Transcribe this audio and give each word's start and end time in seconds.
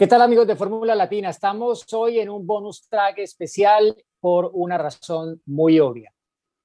¿Qué 0.00 0.06
tal 0.06 0.22
amigos 0.22 0.46
de 0.46 0.54
Fórmula 0.54 0.94
Latina? 0.94 1.30
Estamos 1.30 1.84
hoy 1.92 2.20
en 2.20 2.30
un 2.30 2.46
bonus 2.46 2.88
track 2.88 3.18
especial 3.18 3.96
por 4.20 4.48
una 4.54 4.78
razón 4.78 5.42
muy 5.46 5.80
obvia. 5.80 6.14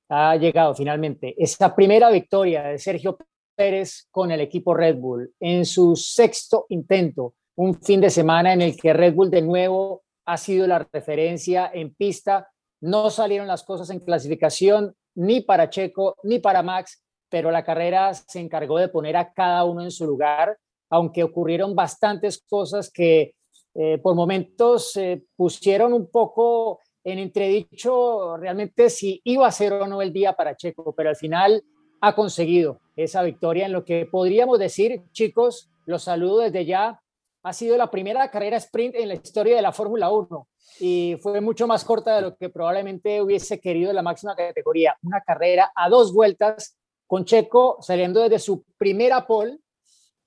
Ha 0.09 0.35
llegado 0.35 0.75
finalmente 0.75 1.33
esta 1.35 1.75
primera 1.75 2.11
victoria 2.11 2.61
de 2.61 2.77
Sergio 2.77 3.17
Pérez 3.55 4.07
con 4.11 4.29
el 4.29 4.39
equipo 4.39 4.75
Red 4.75 4.97
Bull 4.97 5.33
en 5.39 5.65
su 5.65 5.95
sexto 5.95 6.67
intento, 6.69 7.33
un 7.55 7.81
fin 7.81 8.01
de 8.01 8.11
semana 8.11 8.53
en 8.53 8.61
el 8.61 8.77
que 8.77 8.93
Red 8.93 9.15
Bull 9.15 9.31
de 9.31 9.41
nuevo 9.41 10.03
ha 10.27 10.37
sido 10.37 10.67
la 10.67 10.87
referencia 10.93 11.71
en 11.73 11.95
pista. 11.95 12.51
No 12.81 13.09
salieron 13.09 13.47
las 13.47 13.63
cosas 13.63 13.89
en 13.89 14.01
clasificación 14.01 14.95
ni 15.15 15.41
para 15.41 15.71
Checo 15.71 16.17
ni 16.21 16.37
para 16.37 16.61
Max, 16.61 17.03
pero 17.29 17.49
la 17.49 17.63
carrera 17.63 18.13
se 18.13 18.39
encargó 18.39 18.77
de 18.77 18.89
poner 18.89 19.17
a 19.17 19.33
cada 19.33 19.63
uno 19.63 19.81
en 19.81 19.89
su 19.89 20.05
lugar 20.05 20.55
aunque 20.93 21.23
ocurrieron 21.23 21.73
bastantes 21.73 22.43
cosas 22.47 22.91
que 22.91 23.33
eh, 23.73 23.97
por 23.97 24.13
momentos 24.13 24.91
se 24.91 25.23
pusieron 25.35 25.91
un 25.91 26.05
poco 26.11 26.81
en 27.03 27.17
entredicho 27.17 28.37
realmente 28.37 28.91
si 28.91 29.19
iba 29.23 29.47
a 29.47 29.51
ser 29.51 29.73
o 29.73 29.87
no 29.87 30.03
el 30.03 30.13
día 30.13 30.33
para 30.33 30.55
Checo, 30.55 30.93
pero 30.95 31.09
al 31.09 31.15
final 31.15 31.63
ha 31.99 32.13
conseguido 32.13 32.79
esa 32.95 33.23
victoria 33.23 33.65
en 33.65 33.71
lo 33.71 33.83
que 33.83 34.05
podríamos 34.05 34.59
decir, 34.59 35.01
chicos, 35.11 35.71
los 35.87 36.03
saludo 36.03 36.41
desde 36.41 36.63
ya, 36.63 37.01
ha 37.41 37.53
sido 37.53 37.75
la 37.75 37.89
primera 37.89 38.29
carrera 38.29 38.57
sprint 38.57 38.93
en 38.93 39.07
la 39.07 39.15
historia 39.15 39.55
de 39.55 39.63
la 39.63 39.71
Fórmula 39.71 40.11
1 40.11 40.47
y 40.79 41.17
fue 41.23 41.41
mucho 41.41 41.65
más 41.65 41.83
corta 41.83 42.17
de 42.17 42.21
lo 42.21 42.35
que 42.35 42.49
probablemente 42.49 43.19
hubiese 43.19 43.59
querido 43.59 43.91
la 43.93 44.03
máxima 44.03 44.35
categoría. 44.35 44.95
Una 45.01 45.21
carrera 45.21 45.71
a 45.75 45.89
dos 45.89 46.13
vueltas 46.13 46.77
con 47.07 47.25
Checo 47.25 47.77
saliendo 47.81 48.21
desde 48.21 48.37
su 48.37 48.63
primera 48.77 49.25
pole 49.25 49.57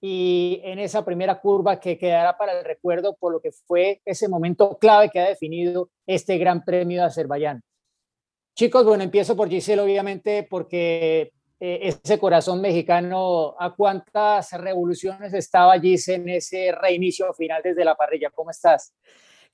y 0.01 0.61
en 0.65 0.79
esa 0.79 1.05
primera 1.05 1.41
curva 1.41 1.81
que 1.81 1.99
quedará 1.99 2.37
para 2.37 2.59
el 2.59 2.65
recuerdo 2.65 3.17
por 3.17 3.33
lo 3.33 3.41
que 3.41 3.53
fue 3.53 4.03
ese 4.05 4.29
momento 4.29 4.79
clave 4.79 5.11
que 5.11 5.21
ha 5.21 5.29
definido 5.29 5.91
este 6.07 6.39
Gran 6.39 6.65
Premio 6.65 7.01
de 7.01 7.07
Azerbaiyán. 7.07 7.63
Chicos, 8.55 8.85
bueno, 8.85 9.05
empiezo 9.05 9.37
por 9.37 9.49
Giselle, 9.49 9.83
obviamente, 9.83 10.47
porque 10.49 11.33
eh, 11.61 11.95
ese 12.05 12.19
corazón 12.19 12.61
mexicano, 12.61 13.55
¿a 13.59 13.75
cuántas 13.75 14.53
revoluciones 14.53 15.33
estaba 15.35 15.79
Giselle 15.79 16.23
en 16.23 16.29
ese 16.31 16.73
reinicio 16.73 17.33
final 17.35 17.63
desde 17.63 17.85
la 17.85 17.95
parrilla? 17.95 18.31
¿Cómo 18.31 18.51
estás? 18.51 18.95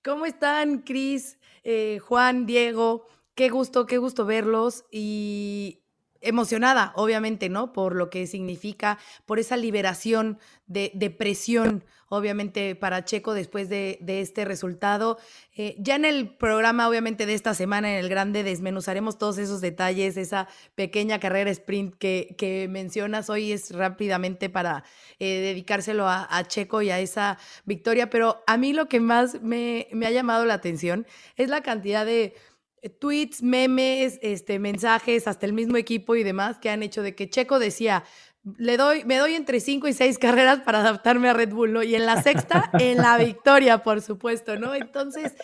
¿Cómo 0.04 0.26
están, 0.26 0.78
Cris, 0.78 1.38
eh, 1.62 1.98
Juan, 2.00 2.46
Diego? 2.46 3.06
Qué 3.34 3.48
gusto, 3.48 3.86
qué 3.86 3.98
gusto 3.98 4.24
verlos 4.26 4.84
y 4.90 5.81
emocionada, 6.22 6.92
obviamente, 6.96 7.48
¿no? 7.48 7.72
Por 7.72 7.94
lo 7.94 8.10
que 8.10 8.26
significa, 8.26 8.98
por 9.26 9.38
esa 9.38 9.56
liberación 9.56 10.38
de, 10.66 11.14
presión, 11.18 11.84
obviamente, 12.08 12.74
para 12.74 13.04
Checo 13.04 13.34
después 13.34 13.68
de, 13.68 13.98
este 14.06 14.44
resultado. 14.44 15.18
Eh, 15.54 15.74
ya 15.78 15.96
en 15.96 16.04
el 16.06 16.34
programa, 16.34 16.88
obviamente, 16.88 17.26
de 17.26 17.34
esta 17.34 17.52
semana, 17.52 17.92
en 17.92 17.98
el 17.98 18.08
Grande, 18.08 18.42
desmenuzaremos 18.42 19.18
todos 19.18 19.36
esos 19.38 19.60
detalles, 19.60 20.16
esa 20.16 20.48
pequeña 20.74 21.20
carrera 21.20 21.50
sprint 21.50 21.94
que, 21.96 22.68
mencionas 22.70 23.28
hoy 23.28 23.52
es 23.52 23.70
rápidamente 23.72 24.48
para 24.48 24.84
eh, 25.18 25.40
dedicárselo 25.40 26.08
a, 26.08 26.42
Checo 26.46 26.80
y 26.82 26.90
a 26.90 27.00
esa 27.00 27.38
victoria, 27.64 28.08
pero 28.08 28.42
a 28.46 28.56
mí 28.56 28.72
lo 28.72 28.88
que 28.88 29.00
más 29.00 29.42
me, 29.42 29.88
ha 30.04 30.10
llamado 30.10 30.44
la 30.44 30.54
atención 30.54 31.06
es 31.36 31.48
la 31.48 31.62
cantidad 31.62 32.06
de 32.06 32.34
tweets, 32.90 33.42
memes, 33.42 34.18
este, 34.22 34.58
mensajes, 34.58 35.28
hasta 35.28 35.46
el 35.46 35.52
mismo 35.52 35.76
equipo 35.76 36.16
y 36.16 36.22
demás 36.22 36.58
que 36.58 36.70
han 36.70 36.82
hecho 36.82 37.02
de 37.02 37.14
que 37.14 37.30
Checo 37.30 37.58
decía, 37.58 38.04
le 38.56 38.76
doy, 38.76 39.04
me 39.04 39.18
doy 39.18 39.34
entre 39.34 39.60
cinco 39.60 39.88
y 39.88 39.92
seis 39.92 40.18
carreras 40.20 40.60
para 40.60 40.80
adaptarme 40.80 41.28
a 41.28 41.32
Red 41.32 41.50
Bull, 41.50 41.72
¿no? 41.72 41.82
Y 41.82 41.94
en 41.94 42.06
la 42.06 42.22
sexta, 42.22 42.70
en 42.78 42.98
la 42.98 43.16
victoria, 43.18 43.82
por 43.82 44.00
supuesto, 44.00 44.58
¿no? 44.58 44.74
Entonces, 44.74 45.34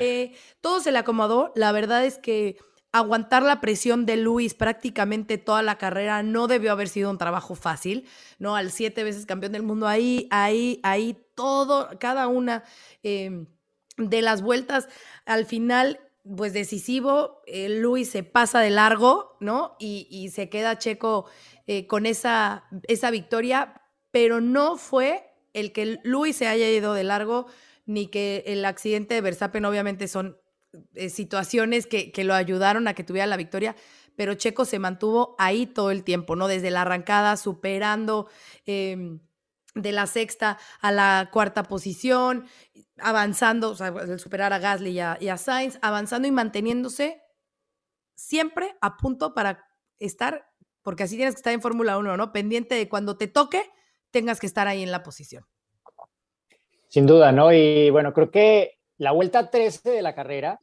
eh, 0.00 0.34
todo 0.60 0.80
se 0.80 0.92
le 0.92 0.98
acomodó. 0.98 1.52
La 1.56 1.72
verdad 1.72 2.04
es 2.04 2.18
que 2.18 2.58
aguantar 2.92 3.42
la 3.42 3.60
presión 3.62 4.04
de 4.04 4.18
Luis 4.18 4.52
prácticamente 4.52 5.38
toda 5.38 5.62
la 5.62 5.78
carrera 5.78 6.22
no 6.22 6.46
debió 6.46 6.72
haber 6.72 6.88
sido 6.88 7.10
un 7.10 7.16
trabajo 7.16 7.54
fácil, 7.54 8.06
¿no? 8.38 8.54
Al 8.54 8.70
siete 8.70 9.02
veces 9.02 9.24
campeón 9.24 9.52
del 9.52 9.62
mundo, 9.62 9.88
ahí, 9.88 10.28
ahí, 10.30 10.78
ahí, 10.82 11.16
todo, 11.34 11.88
cada 11.98 12.26
una 12.28 12.64
eh, 13.02 13.46
de 13.96 14.22
las 14.22 14.42
vueltas, 14.42 14.88
al 15.24 15.46
final 15.46 16.00
pues 16.24 16.52
decisivo, 16.52 17.42
eh, 17.46 17.68
Luis 17.68 18.10
se 18.10 18.22
pasa 18.22 18.60
de 18.60 18.70
largo, 18.70 19.36
¿no? 19.40 19.76
Y, 19.78 20.30
se 20.32 20.48
queda 20.48 20.78
Checo 20.78 21.26
eh, 21.66 21.86
con 21.86 22.06
esa, 22.06 22.64
esa 22.86 23.10
victoria, 23.10 23.82
pero 24.10 24.40
no 24.40 24.76
fue 24.76 25.24
el 25.52 25.72
que 25.72 25.98
Luis 26.04 26.36
se 26.36 26.46
haya 26.46 26.70
ido 26.70 26.94
de 26.94 27.04
largo, 27.04 27.46
ni 27.86 28.06
que 28.06 28.44
el 28.46 28.64
accidente 28.64 29.14
de 29.14 29.20
Verstappen, 29.20 29.64
obviamente 29.64 30.06
son 30.06 30.38
eh, 30.94 31.08
situaciones 31.10 31.86
que, 31.86 32.12
que, 32.12 32.24
lo 32.24 32.34
ayudaron 32.34 32.86
a 32.86 32.94
que 32.94 33.04
tuviera 33.04 33.26
la 33.26 33.36
victoria, 33.36 33.74
pero 34.16 34.34
Checo 34.34 34.64
se 34.64 34.78
mantuvo 34.78 35.34
ahí 35.38 35.66
todo 35.66 35.90
el 35.90 36.04
tiempo, 36.04 36.36
¿no? 36.36 36.46
Desde 36.46 36.70
la 36.70 36.82
arrancada, 36.82 37.36
superando. 37.36 38.28
Em, 38.66 39.20
de 39.74 39.92
la 39.92 40.06
sexta 40.06 40.58
a 40.80 40.92
la 40.92 41.30
cuarta 41.32 41.62
posición, 41.62 42.46
avanzando, 42.98 43.70
o 43.70 43.74
sea, 43.74 43.88
el 43.88 44.18
superar 44.18 44.52
a 44.52 44.58
Gasly 44.58 44.90
y 44.90 45.28
a, 45.28 45.36
Sainz, 45.36 45.78
avanzando 45.82 46.28
y 46.28 46.30
manteniéndose 46.30 47.22
siempre 48.14 48.76
a 48.80 48.96
punto 48.96 49.34
para 49.34 49.64
estar, 49.98 50.46
porque 50.82 51.04
así 51.04 51.16
tienes 51.16 51.34
que 51.34 51.38
estar 51.38 51.52
en 51.52 51.62
Fórmula 51.62 51.98
1, 51.98 52.16
¿no? 52.16 52.32
Pendiente 52.32 52.74
de 52.74 52.88
cuando 52.88 53.16
te 53.16 53.28
toque, 53.28 53.70
tengas 54.10 54.40
que 54.40 54.46
estar 54.46 54.68
ahí 54.68 54.82
en 54.82 54.90
la 54.90 55.02
posición. 55.02 55.46
Sin 56.88 57.06
duda, 57.06 57.32
¿no? 57.32 57.52
Y 57.52 57.88
bueno, 57.90 58.12
creo 58.12 58.30
que 58.30 58.78
la 58.98 59.12
vuelta 59.12 59.50
13 59.50 59.90
de 59.90 60.02
la 60.02 60.14
carrera 60.14 60.60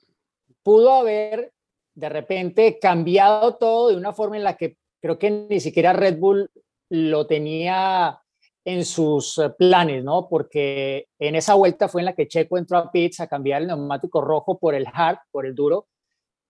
pudo 0.61 0.93
haber 0.93 1.53
de 1.95 2.09
repente 2.09 2.77
cambiado 2.79 3.55
todo 3.55 3.89
de 3.89 3.97
una 3.97 4.13
forma 4.13 4.37
en 4.37 4.43
la 4.43 4.55
que 4.55 4.77
creo 5.01 5.17
que 5.17 5.31
ni 5.31 5.59
siquiera 5.59 5.93
Red 5.93 6.19
Bull 6.19 6.51
lo 6.89 7.27
tenía 7.27 8.21
en 8.65 8.85
sus 8.85 9.37
eh, 9.37 9.49
planes, 9.49 10.03
¿no? 10.03 10.27
Porque 10.29 11.07
en 11.17 11.35
esa 11.35 11.55
vuelta 11.55 11.87
fue 11.87 12.01
en 12.01 12.05
la 12.05 12.13
que 12.13 12.27
Checo 12.27 12.57
entró 12.57 12.77
a 12.77 12.91
pits 12.91 13.19
a 13.19 13.27
cambiar 13.27 13.61
el 13.61 13.67
neumático 13.67 14.21
rojo 14.21 14.57
por 14.59 14.75
el 14.75 14.85
hard, 14.91 15.19
por 15.31 15.45
el 15.45 15.55
duro. 15.55 15.87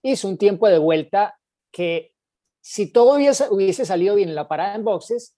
Hizo 0.02 0.28
un 0.28 0.38
tiempo 0.38 0.68
de 0.68 0.78
vuelta 0.78 1.38
que 1.72 2.14
si 2.62 2.92
todo 2.92 3.16
hubiese, 3.16 3.86
salido 3.86 4.16
bien 4.16 4.30
en 4.30 4.36
la 4.36 4.48
parada 4.48 4.75
en 4.75 4.84
boxes, 4.84 5.36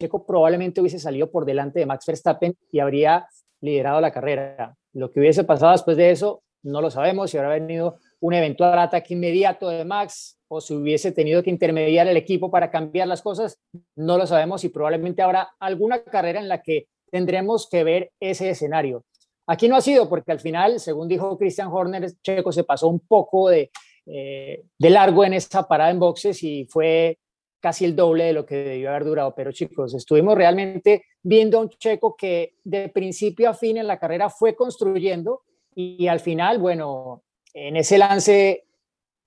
Checo 0.00 0.26
probablemente 0.26 0.80
hubiese 0.80 0.98
salido 0.98 1.30
por 1.30 1.44
delante 1.44 1.78
de 1.78 1.86
Max 1.86 2.06
Verstappen 2.06 2.56
y 2.72 2.80
habría 2.80 3.28
liderado 3.60 4.00
la 4.00 4.12
carrera. 4.12 4.76
Lo 4.92 5.10
que 5.10 5.20
hubiese 5.20 5.44
pasado 5.44 5.72
después 5.72 5.96
de 5.96 6.10
eso, 6.10 6.42
no 6.62 6.80
lo 6.80 6.90
sabemos, 6.90 7.30
si 7.30 7.38
habrá 7.38 7.50
venido 7.50 7.98
un 8.20 8.34
eventual 8.34 8.78
ataque 8.78 9.14
inmediato 9.14 9.68
de 9.68 9.84
Max, 9.84 10.38
o 10.48 10.60
si 10.60 10.74
hubiese 10.74 11.12
tenido 11.12 11.42
que 11.42 11.50
intermediar 11.50 12.06
el 12.08 12.16
equipo 12.16 12.50
para 12.50 12.70
cambiar 12.70 13.08
las 13.08 13.22
cosas, 13.22 13.58
no 13.96 14.18
lo 14.18 14.26
sabemos 14.26 14.64
y 14.64 14.68
probablemente 14.68 15.22
habrá 15.22 15.50
alguna 15.58 16.02
carrera 16.02 16.40
en 16.40 16.48
la 16.48 16.62
que 16.62 16.88
tendremos 17.10 17.68
que 17.68 17.84
ver 17.84 18.12
ese 18.20 18.50
escenario. 18.50 19.04
Aquí 19.46 19.68
no 19.68 19.76
ha 19.76 19.80
sido 19.80 20.08
porque 20.08 20.32
al 20.32 20.40
final, 20.40 20.78
según 20.78 21.08
dijo 21.08 21.36
Christian 21.38 21.68
Horner, 21.72 22.12
Checo 22.22 22.52
se 22.52 22.64
pasó 22.64 22.88
un 22.88 23.00
poco 23.00 23.48
de, 23.48 23.70
eh, 24.06 24.64
de 24.78 24.90
largo 24.90 25.24
en 25.24 25.34
esta 25.34 25.66
parada 25.66 25.90
en 25.90 25.98
boxes 25.98 26.42
y 26.42 26.66
fue 26.66 27.18
casi 27.60 27.84
el 27.84 27.94
doble 27.94 28.24
de 28.24 28.32
lo 28.32 28.46
que 28.46 28.56
debió 28.56 28.90
haber 28.90 29.04
durado. 29.04 29.34
Pero 29.34 29.52
chicos, 29.52 29.94
estuvimos 29.94 30.36
realmente 30.36 31.04
viendo 31.22 31.58
a 31.58 31.62
un 31.62 31.70
Checo 31.70 32.16
que 32.16 32.54
de 32.64 32.88
principio 32.88 33.48
a 33.50 33.54
fin 33.54 33.76
en 33.76 33.86
la 33.86 33.98
carrera 33.98 34.30
fue 34.30 34.54
construyendo 34.54 35.42
y 35.74 36.08
al 36.08 36.20
final, 36.20 36.58
bueno, 36.58 37.22
en 37.54 37.76
ese 37.76 37.98
lance 37.98 38.64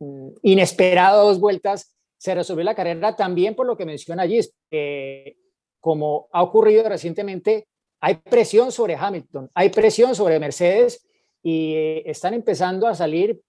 Mm, 0.04 0.30
inesperado 0.42 1.28
dos 1.28 1.40
vueltas, 1.40 1.96
se 2.18 2.36
resolvió 2.36 2.64
la 2.64 2.75
carrera 2.75 3.16
también 3.16 3.56
por 3.56 3.66
lo 3.66 3.78
que 3.78 3.86
menciona 3.86 4.24
allí, 4.24 4.40
que 4.70 5.38
como 5.80 6.28
ha 6.31 6.42
ocurrido 6.42 6.88
recientemente, 6.88 7.68
hay 8.00 8.16
presión 8.16 8.72
sobre 8.72 8.96
Hamilton, 8.96 9.50
hay 9.54 9.70
presión 9.70 10.16
sobre 10.16 10.40
Mercedes 10.40 11.06
y 11.42 11.74
eh, 11.75 12.04
están 12.06 12.34
empezando 12.34 12.88
a 12.88 12.96
salir 12.96 13.42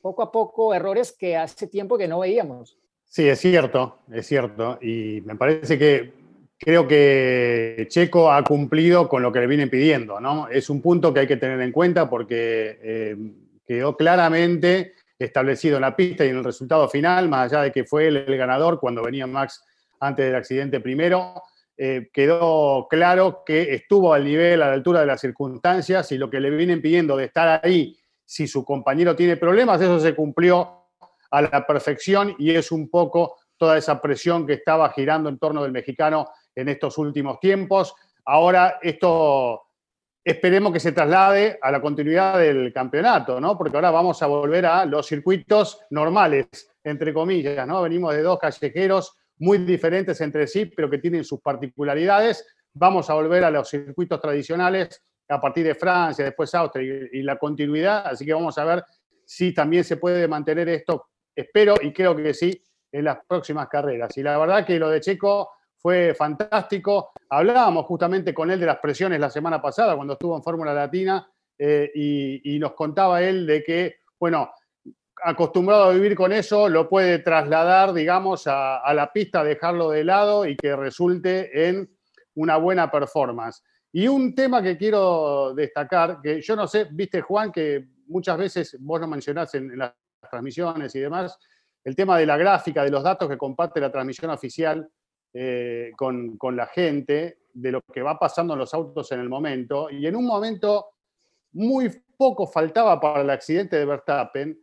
poco 0.00 0.22
a 0.22 0.32
poco 0.32 0.74
errores 0.74 1.12
que 1.12 1.36
hace 1.36 1.66
tiempo 1.66 1.98
que 1.98 2.08
no 2.08 2.20
veíamos. 2.20 2.78
Sí, 3.04 3.28
es 3.28 3.40
cierto, 3.40 3.98
es 4.12 4.26
cierto. 4.26 4.78
Y 4.80 5.20
me 5.24 5.36
parece 5.36 5.78
que 5.78 6.12
creo 6.58 6.86
que 6.86 7.86
Checo 7.88 8.30
ha 8.30 8.42
cumplido 8.44 9.08
con 9.08 9.22
lo 9.22 9.32
que 9.32 9.40
le 9.40 9.46
vienen 9.46 9.68
pidiendo, 9.68 10.20
¿no? 10.20 10.48
Es 10.48 10.70
un 10.70 10.80
punto 10.80 11.12
que 11.12 11.20
hay 11.20 11.26
que 11.26 11.36
tener 11.36 11.60
en 11.60 11.72
cuenta 11.72 12.08
porque 12.08 12.78
eh, 12.82 13.16
quedó 13.70 13.96
claramente 13.96 14.94
establecido 15.16 15.76
en 15.76 15.82
la 15.82 15.94
pista 15.94 16.24
y 16.24 16.30
en 16.30 16.38
el 16.38 16.42
resultado 16.42 16.88
final, 16.88 17.28
más 17.28 17.52
allá 17.52 17.62
de 17.62 17.70
que 17.70 17.84
fue 17.84 18.08
él 18.08 18.16
el 18.16 18.36
ganador 18.36 18.80
cuando 18.80 19.00
venía 19.00 19.28
Max 19.28 19.64
antes 20.00 20.26
del 20.26 20.34
accidente 20.34 20.80
primero, 20.80 21.40
eh, 21.76 22.10
quedó 22.12 22.88
claro 22.90 23.44
que 23.46 23.72
estuvo 23.72 24.12
al 24.12 24.24
nivel, 24.24 24.60
a 24.60 24.66
la 24.66 24.72
altura 24.72 24.98
de 24.98 25.06
las 25.06 25.20
circunstancias 25.20 26.10
y 26.10 26.18
lo 26.18 26.28
que 26.28 26.40
le 26.40 26.50
vienen 26.50 26.82
pidiendo 26.82 27.16
de 27.16 27.26
estar 27.26 27.60
ahí, 27.64 27.96
si 28.24 28.48
su 28.48 28.64
compañero 28.64 29.14
tiene 29.14 29.36
problemas, 29.36 29.80
eso 29.80 30.00
se 30.00 30.16
cumplió 30.16 30.88
a 31.30 31.40
la 31.40 31.64
perfección 31.64 32.34
y 32.40 32.50
es 32.50 32.72
un 32.72 32.90
poco 32.90 33.36
toda 33.56 33.78
esa 33.78 34.02
presión 34.02 34.48
que 34.48 34.54
estaba 34.54 34.90
girando 34.90 35.28
en 35.28 35.38
torno 35.38 35.62
del 35.62 35.70
mexicano 35.70 36.28
en 36.56 36.70
estos 36.70 36.98
últimos 36.98 37.38
tiempos. 37.38 37.94
Ahora 38.24 38.80
esto 38.82 39.69
esperemos 40.30 40.72
que 40.72 40.80
se 40.80 40.92
traslade 40.92 41.58
a 41.60 41.70
la 41.70 41.80
continuidad 41.80 42.38
del 42.38 42.72
campeonato, 42.72 43.40
¿no? 43.40 43.56
Porque 43.56 43.76
ahora 43.76 43.90
vamos 43.90 44.22
a 44.22 44.26
volver 44.26 44.66
a 44.66 44.84
los 44.84 45.06
circuitos 45.06 45.80
normales, 45.90 46.48
entre 46.82 47.12
comillas, 47.12 47.66
¿no? 47.66 47.82
Venimos 47.82 48.14
de 48.14 48.22
dos 48.22 48.38
callejeros 48.38 49.16
muy 49.38 49.58
diferentes 49.58 50.20
entre 50.20 50.46
sí, 50.46 50.66
pero 50.66 50.90
que 50.90 50.98
tienen 50.98 51.24
sus 51.24 51.40
particularidades. 51.40 52.46
Vamos 52.72 53.08
a 53.10 53.14
volver 53.14 53.44
a 53.44 53.50
los 53.50 53.68
circuitos 53.68 54.20
tradicionales 54.20 55.02
a 55.28 55.40
partir 55.40 55.64
de 55.64 55.74
Francia, 55.74 56.24
después 56.24 56.54
Austria 56.54 57.08
y, 57.12 57.18
y 57.18 57.22
la 57.22 57.36
continuidad, 57.36 58.06
así 58.06 58.26
que 58.26 58.34
vamos 58.34 58.58
a 58.58 58.64
ver 58.64 58.84
si 59.24 59.54
también 59.54 59.84
se 59.84 59.96
puede 59.96 60.26
mantener 60.26 60.68
esto, 60.68 61.06
espero 61.34 61.74
y 61.80 61.92
creo 61.92 62.16
que 62.16 62.34
sí, 62.34 62.62
en 62.92 63.04
las 63.04 63.18
próximas 63.26 63.68
carreras. 63.68 64.16
Y 64.16 64.22
la 64.22 64.36
verdad 64.38 64.66
que 64.66 64.78
lo 64.78 64.90
de 64.90 65.00
Checo 65.00 65.50
fue 65.80 66.14
fantástico. 66.14 67.10
Hablábamos 67.28 67.86
justamente 67.86 68.34
con 68.34 68.50
él 68.50 68.60
de 68.60 68.66
las 68.66 68.78
presiones 68.78 69.18
la 69.18 69.30
semana 69.30 69.60
pasada 69.60 69.96
cuando 69.96 70.12
estuvo 70.14 70.36
en 70.36 70.42
Fórmula 70.42 70.74
Latina 70.74 71.26
eh, 71.58 71.90
y, 71.94 72.58
nos 72.58 72.72
contaba 72.72 73.22
él 73.22 73.46
de 73.46 73.62
que, 73.62 73.96
bueno, 74.18 74.50
acostumbrado 75.22 75.84
a 75.84 75.92
vivir 75.92 76.14
con 76.14 76.32
eso, 76.32 76.68
lo 76.68 76.88
puede 76.88 77.18
trasladar, 77.20 77.92
digamos, 77.92 78.44
a, 78.46 78.92
la 78.94 79.12
pista, 79.12 79.44
dejarlo 79.44 79.90
de 79.90 80.04
lado 80.04 80.46
y 80.46 80.56
que 80.56 80.76
resulte 80.76 81.68
en 81.68 81.90
una 82.34 82.56
buena 82.56 82.90
performance. 82.90 83.62
Y 83.92 84.06
un 84.08 84.34
tema 84.34 84.62
que 84.62 84.76
quiero 84.76 85.52
destacar, 85.54 86.20
que 86.22 86.40
yo 86.40 86.56
no 86.56 86.66
sé, 86.66 86.88
viste 86.90 87.20
Juan, 87.22 87.50
que 87.50 87.88
muchas 88.06 88.38
veces 88.38 88.76
vos 88.80 89.00
lo 89.00 89.08
mencionás 89.08 89.54
en 89.54 89.76
las 89.76 89.92
transmisiones 90.30 90.94
y 90.94 91.00
demás, 91.00 91.38
el 91.84 91.96
tema 91.96 92.18
de 92.18 92.26
la 92.26 92.36
gráfica, 92.36 92.84
de 92.84 92.90
los 92.90 93.02
datos 93.02 93.28
que 93.28 93.38
comparte 93.38 93.80
la 93.80 93.90
transmisión 93.90 94.30
oficial 94.30 94.88
eh, 95.32 95.92
con, 95.96 96.38
la 96.56 96.66
gente 96.66 97.38
de 97.52 97.72
lo 97.72 97.80
que 97.82 98.02
va 98.02 98.18
pasando 98.18 98.54
en 98.54 98.58
los 98.58 98.74
autos 98.74 99.12
en 99.12 99.20
el 99.20 99.28
momento. 99.28 99.88
Y 99.90 100.06
en 100.06 100.16
un 100.16 100.26
momento 100.26 100.86
muy 101.52 101.90
poco 102.16 102.46
faltaba 102.46 103.00
para 103.00 103.22
el 103.22 103.30
accidente 103.30 103.76
de 103.78 103.84
Verstappen, 103.84 104.58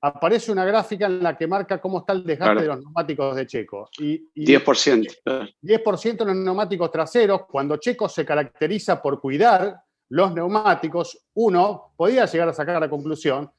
aparece 0.00 0.50
una 0.50 0.64
gráfica 0.64 1.06
en 1.06 1.22
la 1.22 1.36
que 1.36 1.46
marca 1.46 1.80
cómo 1.80 2.00
está 2.00 2.12
el 2.12 2.24
desgaste 2.24 2.62
de 2.62 2.68
los 2.68 2.80
neumáticos 2.80 3.36
de 3.36 3.46
Checo. 3.46 3.88
Y, 3.98 4.28
10%. 4.34 5.54
10% 5.62 6.20
en 6.22 6.26
los 6.26 6.36
neumáticos 6.36 6.90
traseros, 6.90 7.46
cuando 7.46 7.76
Checo 7.76 8.08
se 8.08 8.24
caracteriza 8.24 9.00
por 9.00 9.20
cuidar 9.20 9.82
los 10.08 10.32
neumáticos, 10.34 11.26
uno 11.34 11.94
podía 11.96 12.26
llegar 12.26 12.48
a 12.48 12.52
sacar 12.52 12.80
la 12.80 12.90
conclusión 12.90 13.50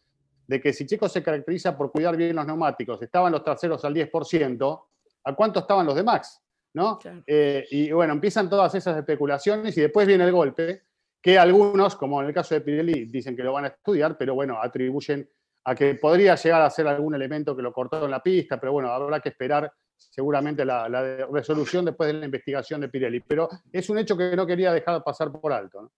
de 0.47 0.61
que 0.61 0.73
si 0.73 0.85
Checo 0.85 1.07
se 1.07 1.23
caracteriza 1.23 1.77
por 1.77 1.91
cuidar 1.91 2.15
bien 2.17 2.35
los 2.35 2.45
neumáticos, 2.45 3.01
estaban 3.01 3.31
los 3.31 3.43
traseros 3.43 3.83
al 3.85 3.93
10%, 3.93 4.83
¿a 5.23 5.35
cuánto 5.35 5.61
estaban 5.61 5.85
los 5.85 5.95
de 5.95 6.03
Max? 6.03 6.42
¿No? 6.73 6.99
Eh, 7.25 7.65
y 7.71 7.91
bueno, 7.91 8.13
empiezan 8.13 8.49
todas 8.49 8.73
esas 8.75 8.97
especulaciones 8.97 9.77
y 9.77 9.81
después 9.81 10.07
viene 10.07 10.23
el 10.25 10.31
golpe, 10.31 10.83
que 11.21 11.37
algunos, 11.37 11.95
como 11.95 12.21
en 12.21 12.27
el 12.27 12.33
caso 12.33 12.55
de 12.55 12.61
Pirelli, 12.61 13.05
dicen 13.05 13.35
que 13.35 13.43
lo 13.43 13.53
van 13.53 13.65
a 13.65 13.69
estudiar, 13.69 14.17
pero 14.17 14.35
bueno, 14.35 14.59
atribuyen 14.61 15.29
a 15.65 15.75
que 15.75 15.95
podría 15.95 16.35
llegar 16.35 16.61
a 16.61 16.69
ser 16.69 16.87
algún 16.87 17.15
elemento 17.15 17.55
que 17.55 17.61
lo 17.61 17.71
cortó 17.71 18.03
en 18.03 18.11
la 18.11 18.21
pista, 18.21 18.59
pero 18.59 18.73
bueno, 18.73 18.89
habrá 18.89 19.21
que 19.21 19.29
esperar 19.29 19.71
seguramente 19.95 20.65
la, 20.65 21.25
resolución 21.31 21.85
después 21.85 22.07
de 22.11 22.19
la 22.19 22.25
investigación 22.25 22.81
de 22.81 22.89
Pirelli. 22.89 23.21
Pero 23.21 23.47
es 23.71 23.89
un 23.89 23.97
hecho 23.97 24.17
que 24.17 24.35
no 24.35 24.45
quería 24.45 24.73
dejar 24.73 25.03
pasar 25.03 25.31
por 25.31 25.53
alto. 25.53 25.91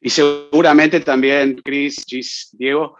Y 0.00 0.10
seguramente 0.10 1.00
también, 1.00 1.60
Chris, 1.62 2.04
Gis, 2.06 2.48
Diego, 2.52 2.96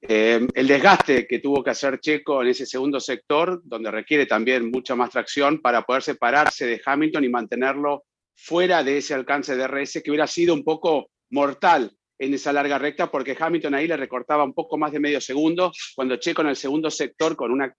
eh, 0.00 0.46
el 0.54 0.66
desgaste 0.68 1.26
que 1.26 1.40
tuvo 1.40 1.62
que 1.62 1.70
hacer 1.70 1.98
Checo 1.98 2.42
en 2.42 2.48
ese 2.48 2.66
segundo 2.66 3.00
sector, 3.00 3.60
donde 3.64 3.90
requiere 3.90 4.26
también 4.26 4.70
mucha 4.70 4.94
más 4.94 5.10
tracción 5.10 5.60
para 5.60 5.82
poder 5.82 6.02
separarse 6.02 6.66
de 6.66 6.80
Hamilton 6.84 7.24
y 7.24 7.28
mantenerlo 7.28 8.04
fuera 8.36 8.84
de 8.84 8.98
ese 8.98 9.14
alcance 9.14 9.56
de 9.56 9.66
RS 9.66 10.00
que 10.02 10.10
hubiera 10.10 10.28
sido 10.28 10.54
un 10.54 10.62
poco 10.62 11.10
mortal 11.30 11.90
en 12.18 12.34
esa 12.34 12.52
larga 12.52 12.78
recta, 12.78 13.10
porque 13.10 13.36
Hamilton 13.38 13.74
ahí 13.74 13.88
le 13.88 13.96
recortaba 13.96 14.44
un 14.44 14.54
poco 14.54 14.78
más 14.78 14.92
de 14.92 15.00
medio 15.00 15.20
segundo, 15.20 15.72
cuando 15.94 16.16
Checo 16.16 16.42
en 16.42 16.48
el 16.48 16.56
segundo 16.56 16.90
sector 16.90 17.36
con 17.36 17.50
una 17.50 17.74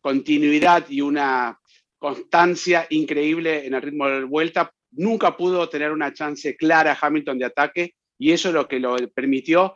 continuidad 0.00 0.86
y 0.88 1.00
una 1.00 1.58
constancia 1.98 2.86
increíble 2.90 3.66
en 3.66 3.74
el 3.74 3.82
ritmo 3.82 4.08
de 4.08 4.24
vuelta, 4.24 4.72
nunca 4.92 5.36
pudo 5.36 5.68
tener 5.68 5.92
una 5.92 6.12
chance 6.12 6.56
clara 6.56 6.96
Hamilton 7.00 7.38
de 7.38 7.44
ataque 7.44 7.94
y 8.18 8.32
eso 8.32 8.48
es 8.48 8.54
lo 8.54 8.66
que 8.66 8.80
lo 8.80 8.96
permitió 9.12 9.74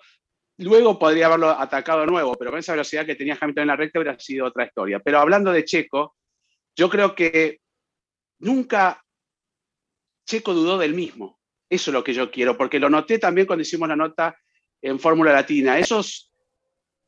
Luego 0.61 0.99
podría 0.99 1.27
haberlo 1.27 1.49
atacado 1.49 2.01
de 2.01 2.07
nuevo, 2.07 2.35
pero 2.35 2.51
con 2.51 2.61
esa 2.61 2.73
velocidad 2.73 3.07
que 3.07 3.15
tenía 3.15 3.39
Hamilton 3.41 3.63
en 3.63 3.69
la 3.69 3.77
recta 3.77 3.99
hubiera 3.99 4.19
sido 4.19 4.47
otra 4.47 4.67
historia. 4.67 5.01
Pero 5.01 5.19
hablando 5.19 5.51
de 5.53 5.65
Checo, 5.65 6.17
yo 6.77 6.91
creo 6.91 7.15
que 7.15 7.61
nunca 8.41 9.03
Checo 10.27 10.53
dudó 10.53 10.77
del 10.77 10.93
mismo. 10.93 11.39
Eso 11.69 11.91
es 11.91 11.95
lo 11.95 12.05
que 12.05 12.13
yo 12.13 12.31
quiero, 12.31 12.59
porque 12.59 12.79
lo 12.79 12.91
noté 12.91 13.19
también 13.19 13.47
cuando 13.47 13.63
hicimos 13.63 13.89
la 13.89 13.97
nota 13.97 14.37
en 14.83 15.01
Fórmula 15.01 15.33
Latina. 15.33 15.79
Esos 15.79 16.31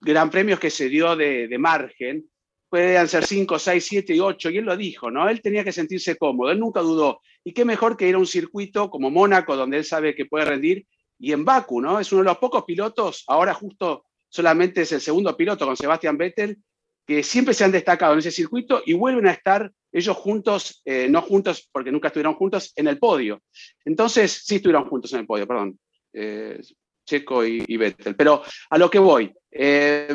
gran 0.00 0.30
premios 0.30 0.58
que 0.58 0.70
se 0.70 0.88
dio 0.88 1.14
de, 1.14 1.54
margen, 1.58 2.26
pueden 2.70 3.06
ser 3.06 3.26
5, 3.26 3.58
6, 3.58 3.84
7 3.84 4.14
y 4.14 4.20
8, 4.20 4.48
y 4.48 4.58
él 4.58 4.64
lo 4.64 4.76
dijo, 4.78 5.10
¿no? 5.10 5.28
Él 5.28 5.42
tenía 5.42 5.62
que 5.62 5.72
sentirse 5.72 6.16
cómodo, 6.16 6.50
él 6.50 6.58
nunca 6.58 6.80
dudó. 6.80 7.20
Y 7.44 7.52
qué 7.52 7.66
mejor 7.66 7.98
que 7.98 8.08
ir 8.08 8.14
a 8.14 8.18
un 8.18 8.26
circuito 8.26 8.88
como 8.88 9.10
Mónaco, 9.10 9.56
donde 9.56 9.76
él 9.76 9.84
sabe 9.84 10.14
que 10.14 10.24
puede 10.24 10.46
rendir 10.46 10.86
y 11.22 11.32
en 11.32 11.44
Baku, 11.44 11.80
¿no? 11.80 12.00
Es 12.00 12.10
uno 12.10 12.22
de 12.22 12.30
los 12.30 12.38
pocos 12.38 12.64
pilotos, 12.64 13.22
ahora 13.28 13.54
justo 13.54 14.06
solamente 14.28 14.82
es 14.82 14.90
el 14.90 15.00
segundo 15.00 15.36
piloto 15.36 15.64
con 15.64 15.76
Sebastian 15.76 16.18
Vettel, 16.18 16.58
que 17.06 17.22
siempre 17.22 17.54
se 17.54 17.62
han 17.62 17.70
destacado 17.70 18.14
en 18.14 18.18
ese 18.18 18.32
circuito 18.32 18.82
y 18.84 18.94
vuelven 18.94 19.28
a 19.28 19.32
estar 19.32 19.70
ellos 19.92 20.16
juntos, 20.16 20.82
eh, 20.84 21.06
no 21.08 21.22
juntos 21.22 21.68
porque 21.70 21.92
nunca 21.92 22.08
estuvieron 22.08 22.34
juntos, 22.34 22.72
en 22.74 22.88
el 22.88 22.98
podio. 22.98 23.40
Entonces, 23.84 24.42
sí 24.44 24.56
estuvieron 24.56 24.88
juntos 24.88 25.12
en 25.12 25.20
el 25.20 25.26
podio, 25.26 25.46
perdón, 25.46 25.78
eh, 26.12 26.60
Checo 27.06 27.44
y, 27.46 27.76
Vettel. 27.76 28.16
Pero 28.16 28.42
a 28.70 28.78
lo 28.78 28.90
que 28.90 28.98
voy, 28.98 29.32
eh, 29.52 30.12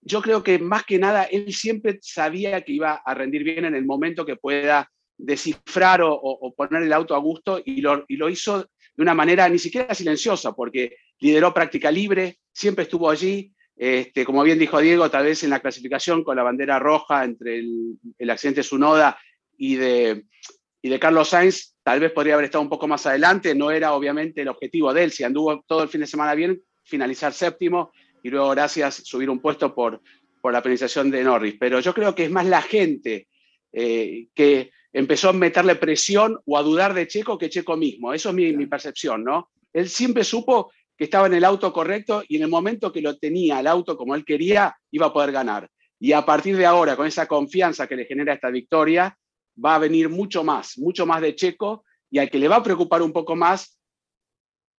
yo 0.00 0.22
creo 0.22 0.42
que 0.42 0.58
más 0.58 0.84
que 0.84 0.98
nada 0.98 1.22
él 1.24 1.52
siempre 1.52 2.00
sabía 2.02 2.62
que 2.62 2.72
iba 2.72 2.94
a 2.94 3.14
rendir 3.14 3.44
bien 3.44 3.64
en 3.64 3.76
el 3.76 3.84
momento 3.84 4.26
que 4.26 4.34
pueda 4.34 4.90
descifrar 5.16 6.00
o, 6.02 6.52
poner 6.56 6.82
el 6.82 6.92
auto 6.92 7.14
a 7.14 7.18
gusto 7.18 7.60
y 7.64 7.80
lo, 7.80 8.04
y 8.08 8.16
lo 8.16 8.28
hizo 8.28 8.68
de 8.96 9.02
una 9.02 9.14
manera 9.14 9.48
ni 9.48 9.58
siquiera 9.58 9.94
silenciosa, 9.94 10.52
porque 10.52 10.96
lideró 11.20 11.52
práctica 11.52 11.90
libre, 11.90 12.38
siempre 12.52 12.84
estuvo 12.84 13.10
allí. 13.10 13.52
Este, 13.76 14.24
como 14.24 14.42
bien 14.42 14.58
dijo 14.58 14.80
Diego, 14.80 15.10
tal 15.10 15.24
vez 15.24 15.44
en 15.44 15.50
la 15.50 15.60
clasificación 15.60 16.24
con 16.24 16.36
la 16.36 16.42
bandera 16.42 16.78
roja 16.78 17.24
entre 17.24 17.58
el, 17.58 18.30
accidente 18.30 18.62
Sunoda 18.62 19.18
y 19.58 19.76
de, 19.76 20.24
y 20.80 20.88
de 20.88 20.98
Carlos 20.98 21.28
Sainz, 21.28 21.76
tal 21.82 22.00
vez 22.00 22.10
podría 22.12 22.34
haber 22.34 22.46
estado 22.46 22.62
un 22.62 22.70
poco 22.70 22.88
más 22.88 23.04
adelante. 23.04 23.54
No 23.54 23.70
era 23.70 23.92
obviamente 23.92 24.40
el 24.40 24.48
objetivo 24.48 24.94
de 24.94 25.04
él. 25.04 25.12
Si 25.12 25.24
anduvo 25.24 25.62
todo 25.66 25.82
el 25.82 25.90
fin 25.90 26.00
de 26.00 26.06
semana 26.06 26.34
bien, 26.34 26.62
finalizar 26.84 27.34
séptimo 27.34 27.92
y 28.22 28.30
luego, 28.30 28.50
gracias, 28.50 28.94
subir 29.04 29.28
un 29.28 29.40
puesto 29.40 29.74
por, 29.74 30.00
por 30.40 30.52
la 30.52 30.62
penalización 30.62 31.10
de 31.10 31.22
Norris. 31.22 31.56
Pero 31.60 31.80
yo 31.80 31.92
creo 31.92 32.14
que 32.14 32.24
es 32.24 32.30
más 32.30 32.46
la 32.46 32.62
gente 32.62 33.28
eh, 33.72 34.28
que 34.34 34.70
empezó 34.96 35.28
a 35.28 35.34
meterle 35.34 35.76
presión 35.76 36.40
o 36.46 36.56
a 36.56 36.62
dudar 36.62 36.94
de 36.94 37.06
Checo 37.06 37.36
que 37.36 37.50
Checo 37.50 37.76
mismo. 37.76 38.14
Eso 38.14 38.30
es 38.30 38.34
mi, 38.34 38.66
percepción, 38.66 39.22
¿no? 39.22 39.50
Él 39.74 39.90
siempre 39.90 40.24
supo 40.24 40.72
que 40.96 41.04
estaba 41.04 41.26
en 41.26 41.34
el 41.34 41.44
auto 41.44 41.70
correcto 41.70 42.22
y 42.26 42.36
en 42.36 42.44
el 42.44 42.48
momento 42.48 42.90
que 42.90 43.02
lo 43.02 43.18
tenía 43.18 43.60
el 43.60 43.66
auto 43.66 43.94
como 43.94 44.14
él 44.14 44.24
quería, 44.24 44.74
iba 44.90 45.08
a 45.08 45.12
poder 45.12 45.32
ganar. 45.32 45.68
Y 46.00 46.12
a 46.12 46.24
partir 46.24 46.56
de 46.56 46.64
ahora, 46.64 46.96
con 46.96 47.06
esa 47.06 47.26
confianza 47.26 47.86
que 47.86 47.94
le 47.94 48.06
genera 48.06 48.32
esta 48.32 48.48
victoria, 48.48 49.14
va 49.62 49.74
a 49.74 49.78
venir 49.80 50.08
mucho 50.08 50.42
más, 50.42 50.78
mucho 50.78 51.04
más 51.04 51.20
de 51.20 51.34
Checo 51.34 51.84
y 52.10 52.18
al 52.18 52.30
que 52.30 52.38
le 52.38 52.48
va 52.48 52.56
a 52.56 52.62
preocupar 52.62 53.02
un 53.02 53.12
poco 53.12 53.36
más, 53.36 53.78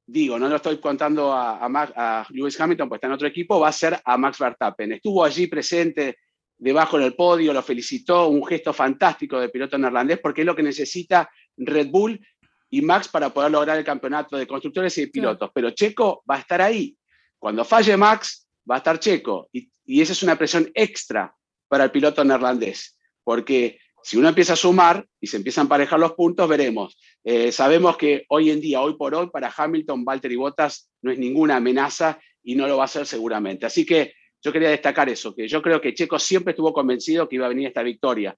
digo, 0.07 0.39
no 0.39 0.49
lo 0.49 0.55
estoy 0.55 0.79
contando 0.79 1.31
a, 1.31 1.59
a, 1.59 1.67
a 1.95 2.27
Lewis 2.31 2.59
Hamilton, 2.59 2.89
pues 2.89 2.97
está 2.97 3.05
en 3.05 3.13
otro 3.13 3.27
equipo, 3.27 3.59
va 3.59 3.67
a 3.67 3.71
ser 3.71 4.01
a 4.03 4.17
Max 4.17 4.39
Verstappen. 4.39 4.93
Estuvo 4.93 5.23
allí 5.23 5.45
presente 5.45 6.17
debajo 6.57 6.97
en 6.97 7.03
el 7.03 7.15
podio, 7.15 7.53
lo 7.53 7.61
felicitó, 7.61 8.27
un 8.27 8.45
gesto 8.45 8.73
fantástico 8.73 9.39
de 9.39 9.49
piloto 9.49 9.77
neerlandés, 9.77 10.19
porque 10.19 10.41
es 10.41 10.47
lo 10.47 10.55
que 10.55 10.63
necesita 10.63 11.29
Red 11.55 11.87
Bull 11.89 12.19
y 12.69 12.81
Max 12.81 13.07
para 13.07 13.29
poder 13.29 13.51
lograr 13.51 13.77
el 13.77 13.85
campeonato 13.85 14.37
de 14.37 14.47
constructores 14.47 14.97
y 14.97 15.01
de 15.01 15.07
pilotos. 15.07 15.51
Pero 15.53 15.71
Checo 15.71 16.23
va 16.29 16.35
a 16.35 16.39
estar 16.39 16.61
ahí. 16.61 16.97
Cuando 17.39 17.63
falle 17.63 17.95
Max, 17.95 18.47
va 18.69 18.75
a 18.75 18.77
estar 18.79 18.99
Checo. 18.99 19.49
Y, 19.51 19.69
esa 20.01 20.11
es 20.11 20.21
una 20.23 20.37
presión 20.37 20.69
extra 20.73 21.33
para 21.69 21.85
el 21.85 21.91
piloto 21.91 22.23
neerlandés, 22.23 22.97
porque 23.23 23.79
Si 24.03 24.15
uno 24.15 24.29
empieza 24.29 24.53
a 24.53 24.55
sumar 24.55 25.05
y 25.19 25.27
se 25.27 25.35
empiezan 25.35 25.63
a 25.63 25.65
emparejar 25.65 25.99
los 25.99 26.13
puntos, 26.13 26.47
veremos. 26.47 26.97
Eh, 27.25 27.51
sabemos 27.51 27.97
que 27.97 28.23
hoy 28.29 28.51
en 28.51 28.61
día, 28.61 28.79
hoy 28.79 28.95
por 28.95 29.13
hoy, 29.13 29.29
para 29.29 29.53
Hamilton, 29.53 30.05
Valtteri 30.05 30.37
Bottas 30.37 30.89
no 31.01 31.11
es 31.11 31.19
ninguna 31.19 31.57
amenaza 31.57 32.17
y 32.41 32.55
no 32.55 32.67
lo 32.67 32.77
va 32.77 32.85
a 32.85 32.87
ser 32.87 33.05
seguramente. 33.05 33.65
Así 33.65 33.85
que 33.85 34.13
yo 34.41 34.51
quería 34.51 34.69
destacar 34.69 35.09
eso, 35.09 35.33
que 35.35 35.47
yo 35.47 35.61
creo 35.61 35.81
que 35.81 35.93
Checo 35.93 36.19
siempre 36.19 36.51
estuvo 36.51 36.73
convencido 36.73 37.27
que 37.27 37.35
iba 37.35 37.45
a 37.45 37.49
venir 37.49 37.67
esta 37.67 37.83
victoria. 37.83 38.35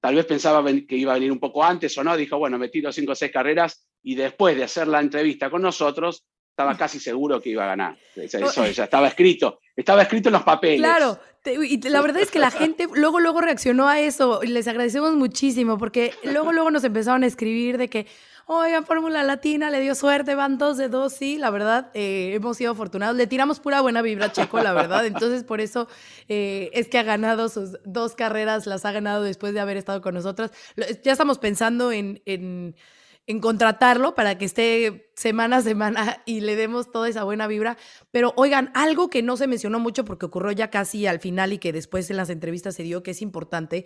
Tal 0.00 0.14
vez 0.14 0.26
pensaba 0.26 0.64
que 0.64 0.96
iba 0.96 1.12
a 1.12 1.16
venir 1.16 1.32
un 1.32 1.40
poco 1.40 1.64
antes 1.64 1.96
o 1.98 2.04
no, 2.04 2.16
dijo, 2.16 2.38
bueno, 2.38 2.58
me 2.58 2.68
tiro 2.68 2.92
cinco 2.92 3.12
o 3.12 3.14
seis 3.14 3.32
carreras 3.32 3.88
y 4.02 4.14
después 4.14 4.56
de 4.56 4.64
hacer 4.64 4.86
la 4.86 5.00
entrevista 5.00 5.50
con 5.50 5.62
nosotros, 5.62 6.24
estaba 6.58 6.76
casi 6.76 6.98
seguro 6.98 7.40
que 7.40 7.50
iba 7.50 7.64
a 7.64 7.68
ganar. 7.68 7.96
Eso 8.16 8.66
ya 8.66 8.84
estaba 8.84 9.08
escrito, 9.08 9.60
estaba 9.76 10.02
escrito 10.02 10.28
en 10.28 10.32
los 10.32 10.42
papeles. 10.42 10.80
Claro, 10.80 11.18
y 11.46 11.80
la 11.88 12.02
verdad 12.02 12.20
es 12.20 12.30
que 12.32 12.40
la 12.40 12.50
gente 12.52 12.88
luego, 12.94 13.20
luego 13.20 13.40
reaccionó 13.40 13.88
a 13.88 14.00
eso 14.00 14.40
y 14.42 14.48
les 14.48 14.66
agradecemos 14.66 15.14
muchísimo 15.14 15.78
porque 15.78 16.12
luego, 16.24 16.52
luego 16.52 16.70
nos 16.70 16.82
empezaron 16.82 17.22
a 17.22 17.26
escribir 17.26 17.78
de 17.78 17.88
que, 17.88 18.06
oigan, 18.48 18.86
Fórmula 18.86 19.22
Latina 19.22 19.70
le 19.70 19.80
dio 19.80 19.94
suerte, 19.94 20.34
van 20.34 20.56
dos 20.56 20.78
de 20.78 20.88
dos, 20.88 21.12
sí, 21.12 21.36
la 21.36 21.50
verdad, 21.50 21.90
eh, 21.92 22.32
hemos 22.34 22.56
sido 22.56 22.72
afortunados. 22.72 23.14
Le 23.16 23.26
tiramos 23.26 23.60
pura 23.60 23.82
buena 23.82 24.00
vibra 24.00 24.26
a 24.26 24.32
Checo, 24.32 24.58
la 24.60 24.72
verdad. 24.72 25.04
Entonces, 25.06 25.44
por 25.44 25.60
eso 25.60 25.86
eh, 26.28 26.70
es 26.72 26.88
que 26.88 26.98
ha 26.98 27.02
ganado 27.02 27.50
sus 27.50 27.78
dos 27.84 28.14
carreras, 28.14 28.66
las 28.66 28.84
ha 28.86 28.92
ganado 28.92 29.22
después 29.22 29.52
de 29.52 29.60
haber 29.60 29.76
estado 29.76 30.00
con 30.00 30.14
nosotras. 30.14 30.50
Ya 31.04 31.12
estamos 31.12 31.38
pensando 31.38 31.92
en, 31.92 32.22
en, 32.24 32.74
contratarlo 33.42 34.14
para 34.14 34.38
que 34.38 34.46
esté 34.46 35.12
semana 35.14 35.58
a 35.58 35.62
semana 35.62 36.22
y 36.24 36.40
le 36.40 36.56
demos 36.56 36.90
toda 36.90 37.10
esa 37.10 37.24
buena 37.24 37.46
vibra. 37.46 37.76
Pero 38.10 38.32
oigan, 38.36 38.70
algo 38.72 39.10
que 39.10 39.22
no 39.22 39.36
se 39.36 39.46
mencionó 39.46 39.78
mucho 39.78 40.06
porque 40.06 40.24
ocurrió 40.24 40.52
ya 40.52 40.70
casi 40.70 41.06
al 41.06 41.20
final 41.20 41.52
y 41.52 41.58
que 41.58 41.74
después 41.74 42.08
en 42.10 42.16
las 42.16 42.30
entrevistas 42.30 42.74
se 42.74 42.82
dio 42.82 43.02
que 43.02 43.10
es 43.10 43.20
importante 43.20 43.84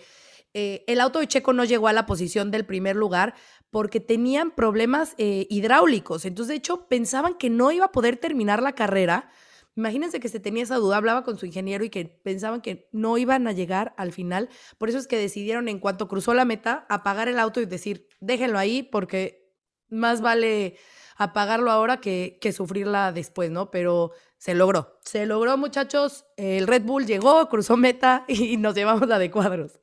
eh, 0.54 0.85
el 0.87 1.00
auto 1.00 1.19
de 1.19 1.26
Checo 1.26 1.52
no 1.52 1.64
llegó 1.64 1.88
a 1.88 1.92
la 1.92 2.04
posición 2.04 2.50
del 2.50 2.66
primer 2.66 2.95
lugar 2.95 3.35
porque 3.72 4.00
tenían 4.00 4.50
problemas 4.50 5.14
eh, 5.16 5.46
hidráulicos. 5.48 6.26
Entonces, 6.26 6.48
de 6.48 6.56
hecho, 6.56 6.88
pensaban 6.88 7.38
que 7.38 7.48
no 7.48 7.72
iba 7.72 7.86
a 7.86 7.90
poder 7.90 8.18
terminar 8.18 8.62
la 8.62 8.74
carrera. 8.74 9.30
Imagínense 9.76 10.20
que 10.20 10.28
se 10.28 10.40
tenía 10.40 10.62
esa 10.62 10.76
duda, 10.76 10.98
hablaba 10.98 11.24
con 11.24 11.38
su 11.38 11.46
ingeniero 11.46 11.82
y 11.82 11.88
que 11.88 12.04
pensaban 12.04 12.60
que 12.60 12.90
no 12.92 13.16
iban 13.16 13.48
a 13.48 13.52
llegar 13.52 13.94
al 13.96 14.12
final. 14.12 14.50
Por 14.76 14.90
eso 14.90 14.98
es 14.98 15.06
que 15.06 15.16
decidieron, 15.16 15.70
en 15.70 15.78
cuanto 15.78 16.06
cruzó 16.06 16.34
la 16.34 16.44
meta, 16.44 16.84
apagar 16.90 17.28
el 17.28 17.38
auto 17.38 17.62
y 17.62 17.64
decir, 17.64 18.08
déjenlo 18.20 18.58
ahí 18.58 18.82
porque 18.82 19.50
más 19.88 20.20
vale 20.20 20.76
apagarlo 21.16 21.70
ahora 21.70 21.96
que, 21.98 22.38
sufrirla 22.54 23.10
después, 23.10 23.50
¿no? 23.50 23.70
Pero 23.70 24.12
se 24.36 24.54
logró. 24.54 24.98
Se 25.02 25.24
logró, 25.24 25.56
muchachos. 25.56 26.26
El 26.36 26.66
Red 26.66 26.82
Bull 26.82 27.06
llegó, 27.06 27.48
cruzó 27.48 27.78
meta 27.78 28.24
y 28.28 28.58
nos 28.58 28.74
llevamos 28.74 29.08
la 29.08 29.18
de 29.18 29.30
cuadros. 29.30 29.80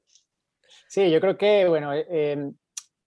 Sí, 0.87 1.09
yo 1.09 1.19
creo 1.19 1.39
que, 1.39 1.67
bueno, 1.67 1.91
eh, 1.91 2.05
em, 2.09 2.53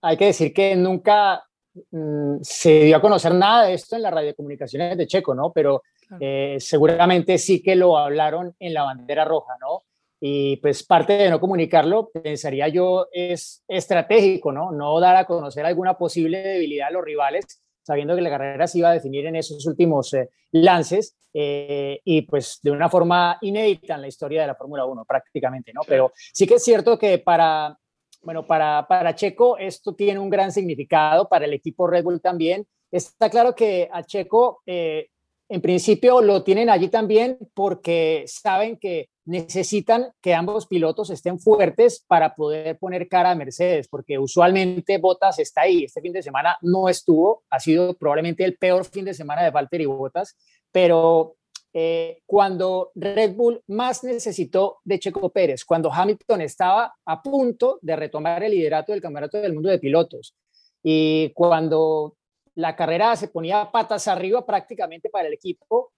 hay 0.02 0.16
que 0.16 0.26
decir 0.26 0.52
que 0.52 0.75
nunca 0.76 1.44
mm, 1.90 2.38
se 2.42 2.85
dio 2.85 2.97
a 2.97 3.00
conocer 3.00 3.32
nada 3.35 3.66
de 3.66 3.75
esto 3.75 3.97
en 3.97 4.02
las 4.02 4.12
radiocomunicaciones 4.12 4.99
de 4.99 5.06
Checo, 5.06 5.35
¿no? 5.35 5.52
Pero 5.52 5.82
eh, 6.21 6.56
seguramente 6.59 7.38
sí 7.38 7.62
que 7.62 7.76
lo 7.76 7.97
hablaron 7.97 8.54
en 8.59 8.75
la 8.75 8.82
bandera 8.82 9.25
roja, 9.25 9.54
¿no? 9.61 9.82
Y 10.21 10.56
pues 10.59 10.85
parte 10.85 11.14
de 11.14 11.30
no 11.30 11.40
comunicarlo, 11.40 12.11
pensaría 12.11 12.68
yo, 12.68 13.06
es 13.12 13.64
estratégico, 13.66 14.52
¿no? 14.52 14.71
No 14.73 15.00
dar 15.00 15.16
a 15.16 15.25
conocer 15.25 15.64
alguna 15.64 15.97
posible 15.97 16.42
debilidad 16.42 16.88
a 16.88 16.92
los 16.92 17.04
rivales, 17.04 17.62
sabiendo 17.82 18.14
que 18.14 18.23
la 18.23 18.30
carrera 18.30 18.66
se 18.66 18.78
iba 18.78 18.90
a 18.90 18.94
definir 18.94 19.26
en 19.26 19.37
esos 19.37 19.64
últimos 19.66 20.12
eh, 20.14 20.30
lances 20.50 21.16
y 21.35 22.23
pues 22.23 22.61
de 22.62 22.71
una 22.71 22.90
forma 22.90 23.38
inédita 23.40 23.94
en 23.94 24.02
la 24.02 24.09
historia 24.09 24.42
de 24.42 24.49
la 24.49 24.54
Fórmula 24.54 24.85
1 24.85 25.06
prácticamente, 25.06 25.73
¿no? 25.73 25.80
Pero 25.87 26.12
sí 26.14 26.47
que 26.47 26.56
es 26.56 26.62
cierto 26.62 26.99
que 26.99 27.21
para, 27.21 27.75
bueno, 28.23 28.47
para, 28.47 28.87
para 28.88 29.14
Checo 29.14 29.59
esto 29.59 29.95
tiene 29.95 30.19
un 30.19 30.31
gran 30.31 30.52
significado, 30.52 31.29
para 31.29 31.45
el 31.45 31.52
equipo 31.52 31.87
Red 31.87 32.05
Bull 32.05 32.21
también. 32.21 32.67
Está 32.91 33.31
claro 33.31 33.55
que 33.55 33.88
a 33.93 34.02
Checo 34.02 34.62
eh, 34.67 35.09
en 35.49 35.61
principio 35.61 36.23
lo 36.23 36.43
tienen 36.43 36.71
allí 36.71 36.88
también 36.88 37.38
porque 37.55 38.25
saben 38.26 38.79
que 38.79 39.09
necesitan 39.25 40.12
que 40.21 40.35
ambos 40.35 40.67
pilotos 40.67 41.11
estén 41.11 41.38
fuertes 41.38 42.05
para 42.07 42.35
poder 42.35 42.79
poner 42.79 43.09
cara 43.09 43.31
a 43.31 43.35
Mercedes, 43.35 43.87
porque 43.88 44.19
usualmente 44.19 44.99
Bottas 44.99 45.38
está 45.38 45.62
ahí. 45.62 45.85
Este 45.85 46.00
fin 46.00 46.12
de 46.12 46.23
semana 46.23 46.57
no 46.62 46.88
estuvo, 46.88 47.45
ha 47.50 47.61
sido 47.61 47.95
probablemente 47.95 48.45
el 48.45 48.57
peor 48.57 48.85
fin 48.85 49.05
de 49.05 49.14
semana 49.14 49.43
de 49.43 49.50
Valtteri 49.50 49.87
Bottas, 49.87 50.37
pero 50.73 51.37
eh, 51.75 52.21
cuando 52.26 52.93
Red 52.95 53.35
Bull 53.35 53.62
más 53.69 54.05
necesitó 54.05 54.81
de 54.85 54.99
Checo 54.99 55.31
Pérez, 55.31 55.64
cuando 55.64 55.91
Hamilton 55.93 56.43
estaba 56.43 56.95
a 57.05 57.23
punto 57.23 57.79
de 57.81 57.97
retomar 57.97 58.43
el 58.43 58.52
liderato 58.52 58.93
del 58.93 59.00
Campeonato 59.00 59.38
del 59.38 59.55
Mundo 59.55 59.71
de 59.71 59.79
Pilotos 59.79 60.35
y 60.83 61.31
cuando 61.35 62.17
la 62.57 62.76
carrera 62.76 63.17
se 63.17 63.29
ponía 63.29 63.71
patas 63.71 64.09
arriba 64.09 64.45
prácticamente 64.45 65.09
para 65.09 65.29
el 65.29 65.35
equipo, 65.35 65.93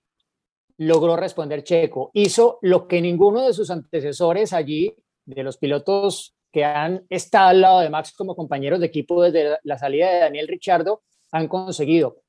logró 0.76 1.16
responder 1.16 1.64
Checo. 1.64 2.11
Hizo 2.12 2.59
lo 2.62 2.87
que 2.87 3.00
ninguno 3.00 3.47
de 3.47 3.52
sus 3.52 3.71
antecesores 3.71 4.52
allí, 4.52 4.95
de 5.25 5.43
los 5.43 5.57
pilotos 5.57 6.37
que 6.52 6.64
han 6.64 7.04
estado 7.09 7.49
al 7.49 7.61
lado 7.61 7.81
de 7.81 7.90
Max 7.90 8.12
como 8.12 8.37
compañeros 8.37 8.78
de 8.78 8.87
equipo 8.87 9.23
desde 9.23 9.59
la 9.64 9.76
salida 9.78 10.12
de 10.12 10.21
Daniel 10.21 10.47
Ricciardo, 10.47 11.02
han 11.33 11.49
conseguido. 11.49 12.21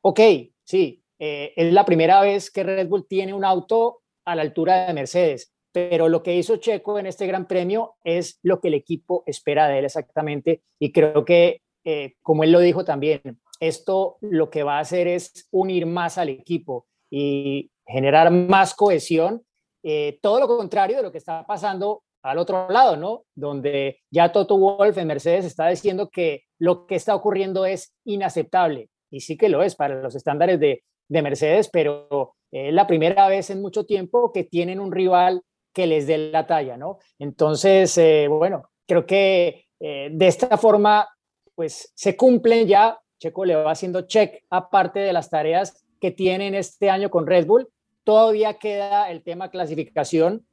Ok, 0.00 0.20
sí, 0.62 1.03
eh, 1.18 1.52
es 1.56 1.72
la 1.72 1.84
primera 1.84 2.20
vez 2.20 2.50
que 2.50 2.62
Red 2.62 2.88
Bull 2.88 3.06
tiene 3.06 3.34
un 3.34 3.44
auto 3.44 4.02
a 4.24 4.34
la 4.34 4.42
altura 4.42 4.86
de 4.86 4.94
Mercedes, 4.94 5.52
pero 5.72 6.08
lo 6.08 6.22
que 6.22 6.34
hizo 6.34 6.56
Checo 6.56 6.98
en 6.98 7.06
este 7.06 7.26
Gran 7.26 7.46
Premio 7.46 7.94
es 8.04 8.38
lo 8.42 8.60
que 8.60 8.68
el 8.68 8.74
equipo 8.74 9.22
espera 9.26 9.68
de 9.68 9.78
él 9.78 9.84
exactamente 9.84 10.62
y 10.78 10.92
creo 10.92 11.24
que, 11.24 11.62
eh, 11.84 12.14
como 12.22 12.44
él 12.44 12.52
lo 12.52 12.60
dijo 12.60 12.84
también, 12.84 13.20
esto 13.60 14.16
lo 14.20 14.50
que 14.50 14.62
va 14.62 14.78
a 14.78 14.80
hacer 14.80 15.06
es 15.06 15.48
unir 15.50 15.86
más 15.86 16.18
al 16.18 16.28
equipo 16.28 16.86
y 17.10 17.70
generar 17.86 18.30
más 18.30 18.74
cohesión, 18.74 19.42
eh, 19.82 20.18
todo 20.22 20.40
lo 20.40 20.48
contrario 20.48 20.96
de 20.96 21.02
lo 21.02 21.12
que 21.12 21.18
está 21.18 21.46
pasando 21.46 22.02
al 22.22 22.38
otro 22.38 22.68
lado, 22.70 22.96
¿no? 22.96 23.24
Donde 23.34 24.00
ya 24.10 24.32
Toto 24.32 24.56
Wolf 24.56 24.96
en 24.96 25.06
Mercedes 25.06 25.44
está 25.44 25.68
diciendo 25.68 26.08
que 26.08 26.44
lo 26.58 26.86
que 26.86 26.94
está 26.94 27.14
ocurriendo 27.14 27.66
es 27.66 27.94
inaceptable 28.04 28.88
y 29.10 29.20
sí 29.20 29.36
que 29.36 29.50
lo 29.50 29.62
es 29.62 29.76
para 29.76 30.00
los 30.00 30.16
estándares 30.16 30.58
de, 30.58 30.82
de 31.14 31.22
Mercedes, 31.22 31.70
pero 31.72 32.34
es 32.50 32.74
la 32.74 32.86
primera 32.86 33.28
vez 33.28 33.50
en 33.50 33.62
mucho 33.62 33.84
tiempo 33.86 34.32
que 34.32 34.44
tienen 34.44 34.80
un 34.80 34.92
rival 34.92 35.42
que 35.72 35.86
les 35.86 36.06
dé 36.06 36.18
la 36.18 36.46
talla, 36.46 36.76
¿no? 36.76 36.98
Entonces, 37.18 37.96
eh, 37.98 38.28
bueno, 38.28 38.70
creo 38.86 39.06
que 39.06 39.66
eh, 39.80 40.08
de 40.12 40.26
esta 40.26 40.56
forma, 40.56 41.08
pues 41.54 41.92
se 41.94 42.16
cumplen 42.16 42.66
ya, 42.66 42.98
Checo 43.18 43.44
le 43.44 43.56
va 43.56 43.72
haciendo 43.72 44.02
check 44.02 44.44
aparte 44.50 45.00
de 45.00 45.12
las 45.12 45.30
tareas 45.30 45.84
que 46.00 46.10
tienen 46.10 46.54
este 46.54 46.90
año 46.90 47.10
con 47.10 47.26
Red 47.26 47.46
Bull, 47.46 47.68
todavía 48.04 48.54
queda 48.54 49.10
el 49.10 49.22
tema 49.22 49.50
clasificación 49.50 50.46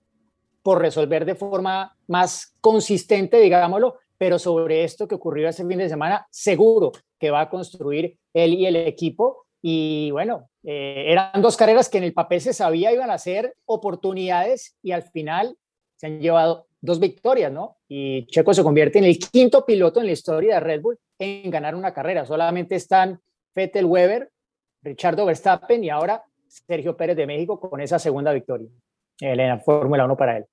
por 0.63 0.79
resolver 0.79 1.25
de 1.25 1.35
forma 1.35 1.97
más 2.07 2.55
consistente, 2.61 3.39
digámoslo, 3.39 3.97
pero 4.17 4.39
sobre 4.39 4.83
esto 4.83 5.07
que 5.07 5.15
ocurrió 5.15 5.49
este 5.49 5.65
fin 5.65 5.79
de 5.79 5.89
semana, 5.89 6.27
seguro 6.29 6.91
que 7.19 7.31
va 7.31 7.41
a 7.41 7.49
construir 7.49 8.17
él 8.33 8.53
y 8.53 8.65
el 8.65 8.75
equipo 8.75 9.45
y 9.61 10.09
bueno, 10.11 10.49
eh, 10.63 11.05
eran 11.07 11.41
dos 11.41 11.55
carreras 11.55 11.89
que 11.89 11.99
en 11.99 12.03
el 12.03 12.13
papel 12.13 12.41
se 12.41 12.53
sabía 12.53 12.91
iban 12.91 13.11
a 13.11 13.17
ser 13.17 13.55
oportunidades 13.65 14.75
y 14.81 14.91
al 14.91 15.03
final 15.03 15.57
se 15.95 16.07
han 16.07 16.19
llevado 16.19 16.67
dos 16.81 16.99
victorias, 16.99 17.51
¿no? 17.51 17.77
Y 17.87 18.25
Checo 18.25 18.53
se 18.53 18.63
convierte 18.63 18.97
en 18.97 19.05
el 19.05 19.19
quinto 19.19 19.65
piloto 19.65 19.99
en 19.99 20.07
la 20.07 20.13
historia 20.13 20.55
de 20.55 20.59
Red 20.61 20.81
Bull 20.81 20.99
en 21.19 21.51
ganar 21.51 21.75
una 21.75 21.93
carrera. 21.93 22.25
Solamente 22.25 22.75
están 22.75 23.19
Vettel 23.53 23.85
Weber, 23.85 24.31
Richardo 24.81 25.25
Verstappen 25.25 25.83
y 25.83 25.89
ahora 25.89 26.23
Sergio 26.47 26.97
Pérez 26.97 27.15
de 27.15 27.27
México 27.27 27.59
con 27.59 27.79
esa 27.81 27.99
segunda 27.99 28.33
victoria 28.33 28.67
en 29.19 29.37
la 29.37 29.59
Fórmula 29.59 30.05
1 30.05 30.17
para 30.17 30.37
él. 30.37 30.45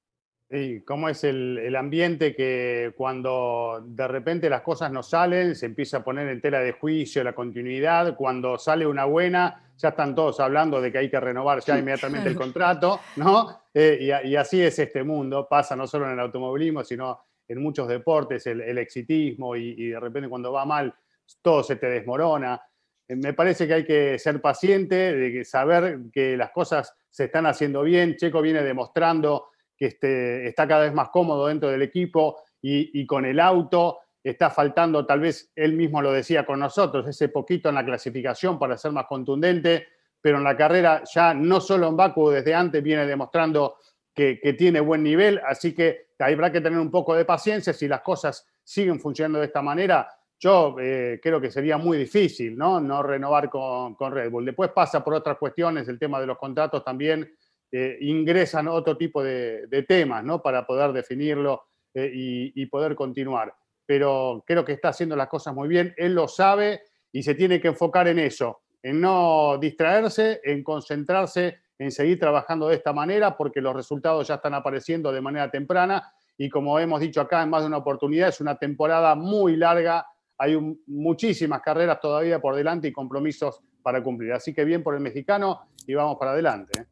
Sí, 0.50 0.83
cómo 0.87 1.11
es 1.11 1.25
el, 1.25 1.76
ambiente 1.76 2.35
que 2.35 2.95
cuando 2.97 3.85
de 3.87 4.09
repente 4.09 4.49
las 4.49 4.62
cosas 4.62 4.90
no 4.90 5.02
salen, 5.02 5.55
se 5.55 5.67
empieza 5.67 5.99
a 5.99 6.05
poner 6.05 6.26
en 6.28 6.40
tela 6.40 6.61
de 6.61 6.73
juicio 6.73 7.23
la 7.23 7.35
continuidad, 7.35 8.17
cuando 8.17 8.57
sale 8.57 8.87
una 8.87 9.05
buena, 9.05 9.71
ya 9.76 9.90
están 9.90 10.14
todos 10.14 10.40
hablando 10.40 10.81
de 10.81 10.90
que 10.90 10.99
hay 10.99 11.11
que 11.11 11.21
renovar 11.21 11.61
ya 11.61 11.78
inmediatamente 11.78 12.31
el 12.31 12.37
contrato, 12.37 13.00
¿no? 13.17 13.61
Eh, 13.75 14.23
y, 14.25 14.37
así 14.37 14.62
es 14.62 14.78
este 14.78 15.05
mundo, 15.05 15.47
pasa 15.49 15.76
no 15.76 15.87
solo 15.87 16.07
en 16.07 16.12
el 16.12 16.21
automovilismo, 16.21 16.83
sino 16.83 17.21
en 17.47 17.62
muchos 17.62 17.87
deportes, 17.87 18.47
el, 18.47 18.78
exitismo 18.78 19.55
y, 19.55 19.75
y, 19.76 19.88
de 19.90 20.00
repente 20.00 20.31
cuando 20.31 20.50
va 20.50 20.64
mal 20.64 20.95
todo 21.43 21.62
se 21.62 21.76
te 21.76 21.88
desmorona. 21.88 22.61
Eh, 23.07 23.17
me 23.17 23.33
parece 23.33 23.67
que 23.67 23.75
hay 23.75 23.85
que 23.85 24.19
ser 24.19 24.40
paciente, 24.40 25.14
de 25.14 25.45
saber 25.45 25.99
que 26.12 26.37
las 26.37 26.50
cosas 26.50 26.95
se 27.11 27.25
están 27.25 27.47
haciendo 27.47 27.83
bien. 27.83 28.17
Checo 28.17 28.40
viene 28.43 28.62
demostrando 28.62 29.50
que 29.78 29.87
este, 29.87 30.49
está 30.49 30.66
cada 30.66 30.82
vez 30.85 30.92
más 30.92 31.11
cómodo 31.11 31.47
dentro 31.47 31.70
del 31.70 31.82
equipo 31.82 32.42
y, 32.61 33.06
con 33.06 33.25
el 33.25 33.38
auto. 33.38 34.00
Está 34.23 34.50
faltando, 34.50 35.06
tal 35.06 35.20
vez 35.20 35.52
él 35.54 35.75
mismo 35.75 36.02
lo 36.02 36.12
decía 36.12 36.44
con 36.44 36.58
nosotros, 36.58 37.06
ese 37.06 37.28
poquito 37.28 37.68
en 37.68 37.76
la 37.76 37.85
clasificación 37.85 38.58
para 38.58 38.76
ser 38.76 38.90
más 38.90 39.06
contundente, 39.06 39.87
pero 40.20 40.38
en 40.38 40.44
la 40.44 40.56
carrera 40.56 41.02
ya 41.14 41.32
no 41.32 41.61
solo 41.61 41.88
en 41.88 41.97
Baku, 41.97 42.30
desde 42.30 42.52
antes 42.52 42.82
viene 42.82 43.06
demostrando 43.06 43.76
que, 44.12 44.56
tiene 44.58 44.80
buen 44.80 45.04
nivel, 45.04 45.40
así 45.47 45.73
que 45.73 46.08
habrá 46.18 46.50
que 46.50 46.61
tener 46.61 46.80
un 46.80 46.90
poco 46.90 47.14
de 47.14 47.25
paciencia. 47.25 47.73
Si 47.73 47.87
las 47.87 48.00
cosas 48.00 48.44
siguen 48.64 48.99
funcionando 48.99 49.38
de 49.38 49.47
esta 49.47 49.62
manera, 49.62 50.08
yo 50.40 50.76
eh, 50.80 51.20
creo 51.23 51.40
que 51.40 51.52
sería 51.52 51.78
muy 51.78 51.97
difícil, 51.97 52.58
¿no? 52.58 52.80
No 52.80 53.02
renovar 53.04 53.49
con, 53.49 53.97
Red 54.11 54.30
Bull. 54.30 54.44
Después 54.44 54.73
pasa 54.73 55.04
por 55.04 55.14
otras 55.14 55.38
cuestiones, 55.38 55.88
el 55.88 56.00
tema 56.00 56.20
de 56.20 56.26
los 56.26 56.37
contratos 56.37 56.85
también 56.85 57.32
eh, 57.70 57.98
ingresan 58.00 58.68
otro 58.68 58.96
tipo 58.96 59.22
de, 59.22 59.84
temas, 59.87 60.25
¿no? 60.25 60.42
Para 60.42 60.66
poder 60.66 60.92
definirlo 60.92 61.64
eh, 61.94 62.10
y, 62.12 62.66
poder 62.66 62.94
continuar. 62.94 63.54
Pero 63.87 64.44
creo 64.46 64.64
que 64.64 64.72
está 64.72 64.90
haciendo 64.90 65.16
las 65.16 65.28
cosas 65.28 65.54
muy 65.54 65.68
bien, 65.68 65.94
él 65.96 66.14
lo 66.14 66.28
sabe 66.28 66.82
y 67.12 67.22
se 67.22 67.34
tiene 67.34 67.60
que 67.60 67.68
enfocar 67.68 68.08
en 68.08 68.18
eso, 68.18 68.60
en 68.82 69.00
no 69.00 69.58
distraerse, 69.58 70.40
en 70.44 70.62
concentrarse, 70.62 71.58
en 71.78 71.90
seguir 71.90 72.18
trabajando 72.18 72.68
de 72.68 72.76
esta 72.76 72.92
manera, 72.92 73.37
porque 73.37 73.60
los 73.60 73.75
resultados 73.75 74.28
ya 74.28 74.37
están 74.37 74.54
apareciendo 74.54 75.12
de 75.12 75.20
manera 75.20 75.50
temprana 75.50 76.12
y 76.37 76.48
como 76.48 76.78
hemos 76.78 77.00
dicho 77.00 77.20
acá 77.20 77.42
en 77.42 77.50
más 77.50 77.62
de 77.62 77.68
una 77.68 77.78
oportunidad, 77.78 78.28
es 78.28 78.40
una 78.40 78.58
temporada 78.58 79.14
muy 79.14 79.56
larga 79.56 80.06
hay 80.38 80.56
muchísimas 80.87 81.60
carreras 81.60 82.00
todavía 82.00 82.40
por 82.40 82.54
delante 82.54 82.88
y 82.88 82.92
compromisos 82.92 83.60
para 83.82 84.02
cumplir. 84.02 84.32
Así 84.32 84.54
que 84.54 84.64
bien 84.64 84.84
por 84.84 84.94
el 84.94 85.00
mexicano 85.00 85.68
y 85.87 85.94
vamos 85.94 86.16
para 86.16 86.30
adelante. 86.30 86.80
¿eh? 86.80 86.87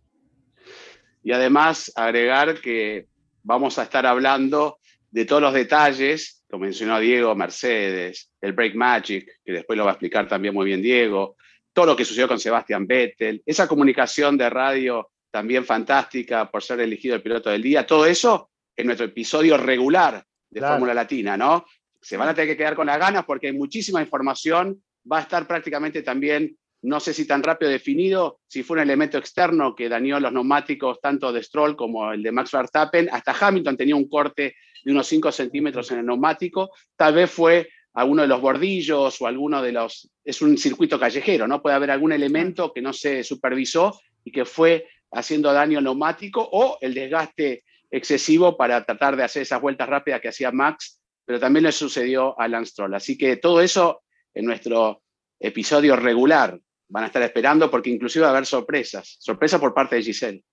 Y 1.26 1.32
además 1.32 1.90
agregar 1.96 2.60
que 2.60 3.08
vamos 3.42 3.80
a 3.80 3.82
estar 3.82 4.06
hablando 4.06 4.78
de 5.10 5.24
todos 5.24 5.42
los 5.42 5.52
detalles, 5.52 6.44
como 6.48 6.66
mencionó 6.66 7.00
Diego, 7.00 7.34
Mercedes, 7.34 8.30
el 8.40 8.52
Break 8.52 8.76
Magic, 8.76 9.26
que 9.44 9.52
después 9.52 9.76
lo 9.76 9.84
va 9.84 9.90
a 9.90 9.94
explicar 9.94 10.28
también 10.28 10.54
muy 10.54 10.66
bien 10.66 10.80
Diego, 10.80 11.36
todo 11.72 11.86
lo 11.86 11.96
que 11.96 12.04
sucedió 12.04 12.28
con 12.28 12.38
Sebastián 12.38 12.86
Vettel, 12.86 13.42
esa 13.44 13.66
comunicación 13.66 14.38
de 14.38 14.48
radio 14.48 15.10
también 15.28 15.64
fantástica 15.64 16.48
por 16.48 16.62
ser 16.62 16.78
elegido 16.78 17.16
el 17.16 17.22
piloto 17.22 17.50
del 17.50 17.60
día, 17.60 17.84
todo 17.84 18.06
eso 18.06 18.50
en 18.76 18.86
nuestro 18.86 19.06
episodio 19.06 19.56
regular 19.56 20.24
de 20.48 20.60
Fórmula 20.60 20.94
Latina, 20.94 21.36
¿no? 21.36 21.66
se 22.00 22.16
van 22.16 22.28
a 22.28 22.34
tener 22.34 22.50
que 22.50 22.56
quedar 22.56 22.76
con 22.76 22.86
las 22.86 23.00
ganas 23.00 23.24
porque 23.24 23.48
hay 23.48 23.52
muchísima 23.52 24.00
información, 24.00 24.80
va 25.10 25.18
a 25.18 25.22
estar 25.22 25.44
prácticamente 25.44 26.02
también, 26.02 26.56
no 26.86 27.00
sé 27.00 27.12
si 27.12 27.26
tan 27.26 27.42
rápido 27.42 27.70
definido, 27.70 28.40
si 28.46 28.62
fue 28.62 28.76
un 28.76 28.82
elemento 28.82 29.18
externo 29.18 29.74
que 29.74 29.88
dañó 29.88 30.18
los 30.20 30.32
neumáticos 30.32 31.00
tanto 31.00 31.32
de 31.32 31.42
Stroll 31.42 31.76
como 31.76 32.12
el 32.12 32.22
de 32.22 32.32
Max 32.32 32.52
Verstappen, 32.52 33.08
hasta 33.10 33.36
Hamilton 33.38 33.76
tenía 33.76 33.96
un 33.96 34.08
corte 34.08 34.56
de 34.84 34.92
unos 34.92 35.06
5 35.06 35.32
centímetros 35.32 35.90
en 35.90 35.98
el 35.98 36.06
neumático, 36.06 36.70
tal 36.96 37.14
vez 37.14 37.30
fue 37.30 37.68
alguno 37.94 38.22
de 38.22 38.28
los 38.28 38.40
bordillos 38.40 39.20
o 39.20 39.26
alguno 39.26 39.62
de 39.62 39.72
los, 39.72 40.10
es 40.24 40.42
un 40.42 40.56
circuito 40.58 40.98
callejero, 40.98 41.48
¿no? 41.48 41.62
Puede 41.62 41.76
haber 41.76 41.90
algún 41.90 42.12
elemento 42.12 42.72
que 42.72 42.82
no 42.82 42.92
se 42.92 43.24
supervisó 43.24 43.98
y 44.22 44.30
que 44.30 44.44
fue 44.44 44.86
haciendo 45.12 45.52
daño 45.52 45.80
neumático 45.80 46.46
o 46.52 46.78
el 46.80 46.94
desgaste 46.94 47.64
excesivo 47.90 48.56
para 48.56 48.84
tratar 48.84 49.16
de 49.16 49.24
hacer 49.24 49.42
esas 49.42 49.60
vueltas 49.60 49.88
rápidas 49.88 50.20
que 50.20 50.28
hacía 50.28 50.52
Max 50.52 51.00
pero 51.26 51.40
también 51.40 51.64
le 51.64 51.72
sucedió 51.72 52.38
a 52.40 52.48
Lance 52.48 52.70
Stroll. 52.70 52.94
Así 52.94 53.18
que 53.18 53.36
todo 53.36 53.60
eso 53.60 54.02
en 54.32 54.46
nuestro 54.46 55.02
episodio 55.40 55.96
regular 55.96 56.58
van 56.88 57.04
a 57.04 57.06
estar 57.06 57.22
esperando 57.22 57.70
porque 57.70 57.90
inclusive 57.90 58.22
va 58.22 58.28
a 58.28 58.32
haber 58.32 58.46
sorpresas, 58.46 59.16
sorpresas 59.18 59.60
por 59.60 59.74
parte 59.74 59.96
de 59.96 60.02
Giselle. 60.02 60.44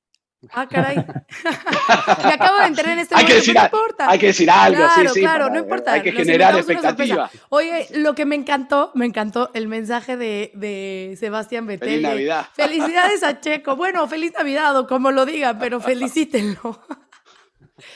Ah, 0.52 0.68
caray. 0.68 0.98
Me 2.25 2.34
acabo 2.34 2.60
de 2.60 2.66
entrar 2.66 2.90
en 2.92 3.00
este 3.00 3.16
hay 3.16 3.24
momento, 3.24 3.46
que 3.46 3.54
no 3.54 3.63
importa. 3.63 4.10
Hay 4.10 4.20
que 4.20 4.25
decir 4.28 4.52
algo, 4.52 4.78
claro, 4.78 5.10
sí, 5.10 5.13
sí. 5.13 5.20
Claro, 5.22 5.50
no 5.50 5.60
importa. 5.60 5.94
Hay 5.94 6.02
que 6.02 6.12
generar 6.12 6.56
expectativa. 6.56 7.30
Oye, 7.50 7.88
lo 7.94 8.13
que 8.13 8.25
me 8.25 8.36
encantó, 8.36 8.92
me 8.96 9.06
encantó 9.06 9.52
el 9.54 9.68
mensaje 9.68 10.18
de, 10.18 10.52
de 10.56 11.16
Sebastián 11.20 11.66
Vettel. 11.66 11.90
Feliz 11.90 12.02
Navidad. 12.02 12.48
Felicidades 12.54 13.24
a 13.24 13.40
Checo. 13.40 13.75
Bueno, 13.75 14.08
feliz 14.08 14.34
Navidad 14.38 14.78
o 14.78 14.88
como 14.88 15.12
lo 15.12 15.25
digan, 15.25 15.58
pero 15.60 15.80
felicítenlo. 15.80 16.82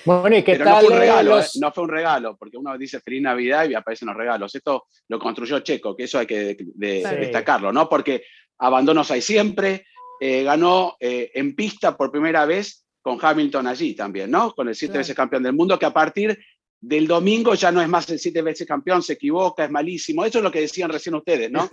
Bueno, 0.06 0.38
¿y 0.38 0.44
qué 0.44 0.54
Pero 0.54 0.66
tal? 0.66 0.74
No 0.74 0.80
fue, 0.82 0.94
un 0.94 1.00
regalo, 1.00 1.40
eh, 1.40 1.46
no 1.60 1.72
fue 1.72 1.84
un 1.84 1.90
regalo, 1.90 2.38
porque 2.38 2.58
uno 2.58 2.78
dice 2.78 3.00
feliz 3.02 3.22
Navidad 3.22 3.70
y 3.70 3.76
aparecen 3.76 4.08
los 4.08 4.18
regalos. 4.18 4.56
Esto 4.56 4.88
lo 5.08 5.20
construyó 5.20 5.60
Checo, 5.60 5.96
que 5.96 6.04
eso 6.04 6.20
hay 6.20 6.26
que 6.26 6.58
destacarlo, 6.76 7.72
¿no? 7.74 7.90
Porque 7.90 8.24
abandonos 8.60 9.12
hay 9.12 9.22
siempre, 9.22 9.86
eh, 10.20 10.44
ganó 10.44 10.96
eh, 11.00 11.32
en 11.34 11.56
pista 11.56 11.96
por 11.96 12.12
primera 12.12 12.46
vez 12.46 12.86
con 13.02 13.20
Hamilton 13.22 13.68
allí 13.68 13.96
también, 13.96 14.32
¿no? 14.32 14.54
Con 14.54 14.68
el 14.68 14.76
siete 14.76 14.98
veces 14.98 15.16
campeón 15.16 15.44
del 15.44 15.54
mundo, 15.54 15.78
que 15.78 15.86
a 15.86 15.94
partir 15.94 16.38
del 16.80 17.08
domingo 17.08 17.56
ya 17.56 17.72
no 17.72 17.82
es 17.82 17.88
más 17.88 18.10
el 18.10 18.20
siete 18.20 18.42
veces 18.42 18.68
campeón, 18.68 19.02
se 19.02 19.14
equivoca, 19.14 19.64
es 19.64 19.72
malísimo. 19.72 20.26
Eso 20.26 20.40
es 20.40 20.44
lo 20.44 20.52
que 20.52 20.62
decían 20.62 20.92
recién 20.92 21.16
ustedes, 21.16 21.50
¿no? 21.52 21.70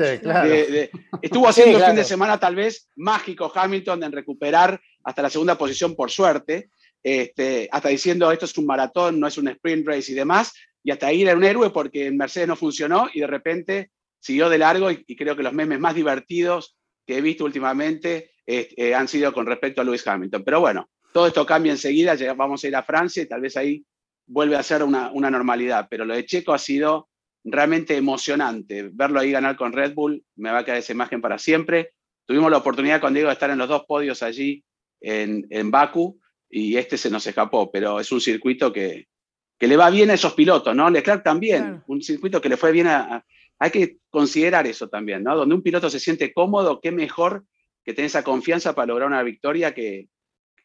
estuvo 1.21 1.49
haciendo 1.49 1.79
el 1.79 1.85
fin 1.85 1.97
de 1.97 2.05
semana 2.05 2.39
tal 2.39 2.55
vez 2.55 2.89
mágico 2.97 3.53
Hamilton 3.55 4.05
en 4.05 4.13
recuperar 4.13 4.81
hasta 5.03 5.23
la 5.23 5.31
segunda 5.31 5.59
posición 5.59 5.95
por 5.95 6.11
suerte, 6.11 6.71
este, 7.05 7.69
hasta 7.71 7.91
diciendo 7.91 8.33
esto 8.33 8.47
es 8.47 8.57
un 8.57 8.65
maratón, 8.65 9.21
no 9.21 9.27
es 9.27 9.37
un 9.37 9.49
sprint 9.49 9.87
race 9.87 10.11
y 10.11 10.15
demás, 10.15 10.55
y 10.83 10.91
hasta 10.91 11.09
ahí 11.09 11.23
era 11.23 11.37
un 11.37 11.45
héroe 11.45 11.71
porque 11.71 12.07
en 12.07 12.17
Mercedes 12.17 12.49
no 12.49 12.57
funcionó 12.57 13.09
y 13.13 13.21
de 13.21 13.27
repente 13.27 13.91
siguió 14.19 14.49
de 14.49 14.59
largo 14.59 14.91
y, 14.91 15.05
creo 15.15 15.37
que 15.37 15.43
los 15.43 15.53
memes 15.53 15.79
más 15.79 15.95
divertidos 15.95 16.77
que 17.07 17.19
he 17.19 17.21
visto 17.21 17.45
últimamente 17.45 18.33
eh, 18.47 18.95
han 18.95 19.07
sido 19.07 19.33
con 19.35 19.45
respecto 19.45 19.83
a 19.83 19.85
Lewis 19.85 20.07
Hamilton. 20.07 20.43
Pero 20.45 20.61
bueno, 20.61 20.89
todo 21.13 21.27
esto 21.27 21.45
cambia 21.45 21.73
enseguida, 21.73 22.17
vamos 22.35 22.65
a 22.65 22.69
ir 22.69 22.77
a 22.77 22.83
Francia 22.83 23.23
y 23.23 23.27
tal 23.27 23.43
vez 23.43 23.57
ahí 23.59 23.85
vuelve 24.27 24.57
a 24.57 24.63
ser 24.63 24.83
una, 24.83 25.11
una 25.13 25.31
normalidad, 25.31 25.89
pero 25.91 26.07
lo 26.07 26.15
de 26.15 26.25
Checo 26.25 26.55
ha 26.55 26.59
sido 26.59 27.11
realmente 27.45 27.97
emocionante. 27.97 28.89
Verlo 28.91 29.21
ahí 29.21 29.31
ganar 29.31 29.57
con 29.57 29.73
Red 29.73 29.93
Bull, 29.93 30.25
me 30.37 30.51
va 30.51 30.61
a 30.61 30.65
quedar 30.65 30.79
esa 30.79 30.93
imagen 30.93 31.21
para 31.21 31.39
siempre. 31.39 31.93
Tuvimos 32.25 32.51
la 32.51 32.57
oportunidad 32.57 33.03
con 33.03 33.13
Diego 33.13 33.29
de 33.29 33.35
estar 33.35 33.51
en 33.51 33.59
los 33.59 33.69
dos 33.69 33.85
podios 33.87 34.23
allí 34.23 34.65
en, 35.03 35.47
en 35.51 35.71
Baku 35.71 36.19
y 36.55 36.77
este 36.77 36.97
se 36.97 37.11
nos 37.11 37.27
escapó, 37.27 37.69
pero 37.73 37.99
es 37.99 38.13
un 38.13 38.21
circuito 38.21 38.73
que, 38.73 39.09
que 39.59 39.67
le 39.67 39.77
va 39.77 39.91
bien 39.91 40.11
a 40.11 40.15
esos 40.15 40.35
pilotos, 40.35 40.75
¿no? 40.75 40.89
Leclerc 40.89 41.25
también, 41.25 41.83
un 41.89 42.01
circuito 42.01 42.41
que 42.41 42.49
le 42.49 42.57
fue 42.57 42.71
bien 42.71 42.87
a, 42.87 43.25
Hay 43.59 43.73
que 43.73 43.99
considerar 44.09 44.65
eso 44.65 44.89
también, 44.89 45.25
¿no? 45.25 45.37
Donde 45.37 45.53
un 45.53 45.63
piloto 45.63 45.91
se 45.91 45.99
siente 45.99 46.33
cómodo, 46.33 46.81
qué 46.81 46.93
mejor 46.93 47.45
que 47.85 47.93
tener 47.93 48.07
esa 48.07 48.23
confianza 48.23 48.73
para 48.73 48.87
lograr 48.87 49.09
una 49.09 49.25
victoria 49.25 49.75
que, 49.75 50.09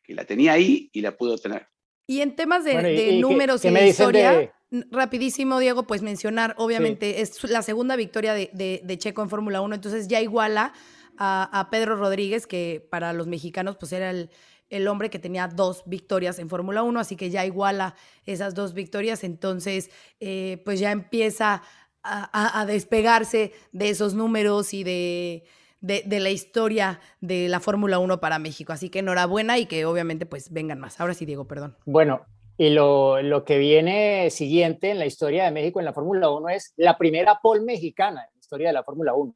que 0.04 0.13
la 0.13 0.25
tenía 0.25 0.54
ahí 0.54 0.91
y 0.93 1.02
la 1.02 1.17
pudo 1.17 1.39
tener. 1.39 1.67
Y 2.06 2.21
en 2.21 2.36
temas 2.36 2.63
de, 2.63 3.17
números 3.19 3.65
y 3.65 3.71
de 3.71 3.88
historia, 3.88 4.54
rapidísimo, 4.91 5.58
Diego, 5.58 5.88
pues 5.88 6.04
mencionar, 6.04 6.54
obviamente, 6.60 7.21
es 7.21 7.43
la 7.49 7.63
segunda 7.63 7.95
victoria 7.95 8.36
de, 8.36 8.52
de 8.54 8.97
Checo 8.99 9.23
en 9.23 9.30
Fórmula 9.30 9.62
1, 9.62 9.73
entonces 9.73 10.08
ya 10.08 10.21
iguala 10.21 10.71
a, 11.17 11.60
a, 11.60 11.71
Pedro 11.71 11.95
Rodríguez, 11.95 12.45
que 12.45 12.88
para 12.91 13.12
los 13.13 13.25
mexicanos 13.25 13.75
pues 13.78 13.91
era 13.91 14.12
el, 14.12 14.30
el 14.69 14.88
hombre 14.88 15.10
que 15.10 15.19
tenía 15.19 15.47
dos 15.47 15.84
victorias 15.86 16.39
en 16.39 16.49
Fórmula 16.49 16.84
1, 16.84 16.99
así 16.99 17.15
que 17.15 17.29
ya 17.29 17.45
iguala 17.45 17.95
esas 18.25 18.55
dos 18.55 18.73
victorias, 18.73 19.23
entonces 19.23 19.89
eh, 20.19 20.62
pues 20.65 20.79
ya 20.79 20.91
empieza 20.91 21.63
a, 22.01 22.65
despegarse 22.65 23.51
de 23.71 23.89
esos 23.89 24.13
números 24.13 24.73
y 24.73 24.84
de, 24.84 25.43
de, 25.82 26.19
la 26.19 26.29
historia 26.29 27.01
de 27.19 27.49
la 27.49 27.60
Fórmula 27.60 27.99
1 27.99 28.19
para 28.19 28.39
México. 28.39 28.71
Así 28.71 28.89
que 28.89 28.99
enhorabuena 28.99 29.58
y 29.60 29.65
que 29.65 29.86
obviamente 29.86 30.25
pues 30.25 30.51
vengan 30.51 30.79
más. 30.79 30.99
Ahora 30.99 31.13
sí, 31.13 31.25
Diego, 31.25 31.45
perdón. 31.45 31.75
Bueno, 31.86 32.21
y 32.58 32.69
lo, 32.69 33.21
lo 33.21 33.43
que 33.43 33.58
viene 33.58 34.29
siguiente 34.29 34.91
en 34.91 34.99
la 34.99 35.05
historia 35.05 35.43
de 35.43 35.51
México 35.51 35.79
en 35.79 35.86
la 35.86 35.93
Fórmula 35.93 36.29
1 36.29 36.49
es 36.49 36.73
la 36.77 36.97
primera 36.97 37.39
pole 37.43 37.62
mexicana 37.62 38.23
en 38.23 38.34
la 38.34 38.39
historia 38.39 38.67
de 38.67 38.73
la 38.73 38.84
Fórmula 38.84 39.13
1 39.13 39.34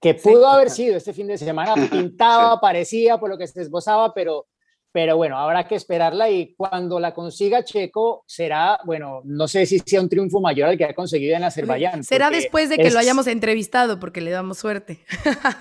que 0.00 0.14
pudo 0.14 0.46
haber 0.48 0.70
sido 0.70 0.96
este 0.96 1.12
fin 1.12 1.26
de 1.26 1.36
semana, 1.36 1.74
pintaba, 1.90 2.58
parecía 2.60 3.18
por 3.18 3.28
lo 3.28 3.36
que 3.36 3.46
se 3.46 3.60
esbozaba, 3.60 4.14
pero 4.14 4.46
pero 4.92 5.16
bueno, 5.16 5.38
habrá 5.38 5.68
que 5.68 5.76
esperarla 5.76 6.30
y 6.30 6.54
cuando 6.54 6.98
la 6.98 7.14
consiga 7.14 7.64
Checo 7.64 8.24
será, 8.26 8.80
bueno, 8.84 9.20
no 9.24 9.46
sé 9.46 9.66
si 9.66 9.78
sea 9.78 10.00
un 10.00 10.08
triunfo 10.08 10.40
mayor 10.40 10.70
al 10.70 10.78
que 10.78 10.84
ha 10.84 10.94
conseguido 10.94 11.36
en 11.36 11.44
Azerbaiyán. 11.44 12.02
Será 12.02 12.30
después 12.30 12.68
de 12.68 12.76
que 12.76 12.90
lo 12.90 12.98
hayamos 12.98 13.26
entrevistado 13.26 14.00
porque 14.00 14.20
le 14.20 14.30
damos 14.30 14.58
suerte. 14.58 15.00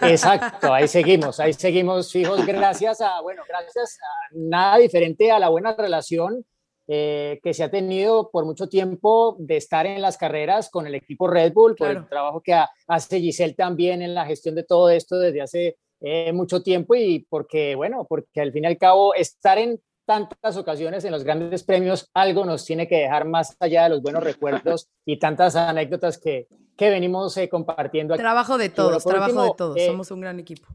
Exacto, 0.02 0.74
ahí 0.74 0.88
seguimos, 0.88 1.40
ahí 1.40 1.54
seguimos 1.54 2.12
fijos 2.12 2.46
gracias 2.46 3.02
a, 3.02 3.22
bueno, 3.22 3.44
gracias 3.48 3.98
a 4.00 4.36
nada 4.36 4.78
diferente 4.78 5.32
a 5.32 5.40
la 5.40 5.50
buena 5.50 5.76
relación 5.76 6.46
eh, 6.88 7.40
que 7.44 7.54
se 7.54 7.64
ha 7.64 7.70
tenido 7.70 8.32
por 8.32 8.46
mucho 8.46 8.68
tiempo 8.68 9.36
de 9.38 9.58
estar 9.58 9.86
en 9.86 10.02
las 10.02 10.18
carreras 10.18 10.72
con 10.72 10.88
el 10.88 10.96
equipo 10.96 11.28
Red 11.28 11.54
Bull, 11.54 11.76
por 11.76 11.92
el 11.92 12.08
trabajo 12.08 12.42
que 12.42 12.60
hace 12.88 13.20
Giselle 13.20 13.54
también 13.54 14.02
en 14.02 14.16
la 14.16 14.26
gestión 14.26 14.56
de 14.56 14.64
todo 14.64 14.90
esto 14.90 15.20
desde 15.20 15.42
hace 15.42 15.78
eh, 16.02 16.32
mucho 16.34 16.62
tiempo 16.62 16.96
y 16.96 17.26
porque, 17.30 17.76
bueno, 17.76 18.06
porque 18.08 18.42
al 18.42 18.52
fin 18.52 18.64
y 18.64 18.68
al 18.68 18.78
cabo 18.78 19.14
estar 19.14 19.58
en 19.58 19.82
tantas 20.06 20.58
ocasiones 20.58 21.06
en 21.06 21.12
los 21.12 21.24
grandes 21.24 21.64
premios, 21.64 22.10
algo 22.14 22.44
nos 22.44 22.66
tiene 22.66 22.88
que 22.88 22.98
dejar 22.98 23.26
más 23.26 23.56
allá 23.60 23.84
de 23.84 23.90
los 23.90 24.02
buenos 24.02 24.24
recuerdos 24.24 24.90
y 25.06 25.20
tantas 25.20 25.56
anécdotas 25.56 26.18
que, 26.18 26.48
que 26.76 26.90
venimos 26.90 27.36
eh, 27.38 27.48
compartiendo 27.48 28.14
aquí. 28.14 28.22
Trabajo 28.22 28.58
de 28.58 28.70
todos, 28.70 29.04
trabajo 29.04 29.44
de 29.44 29.52
todos, 29.56 29.86
somos 29.86 30.10
un 30.12 30.22
gran 30.22 30.40
equipo. 30.40 30.68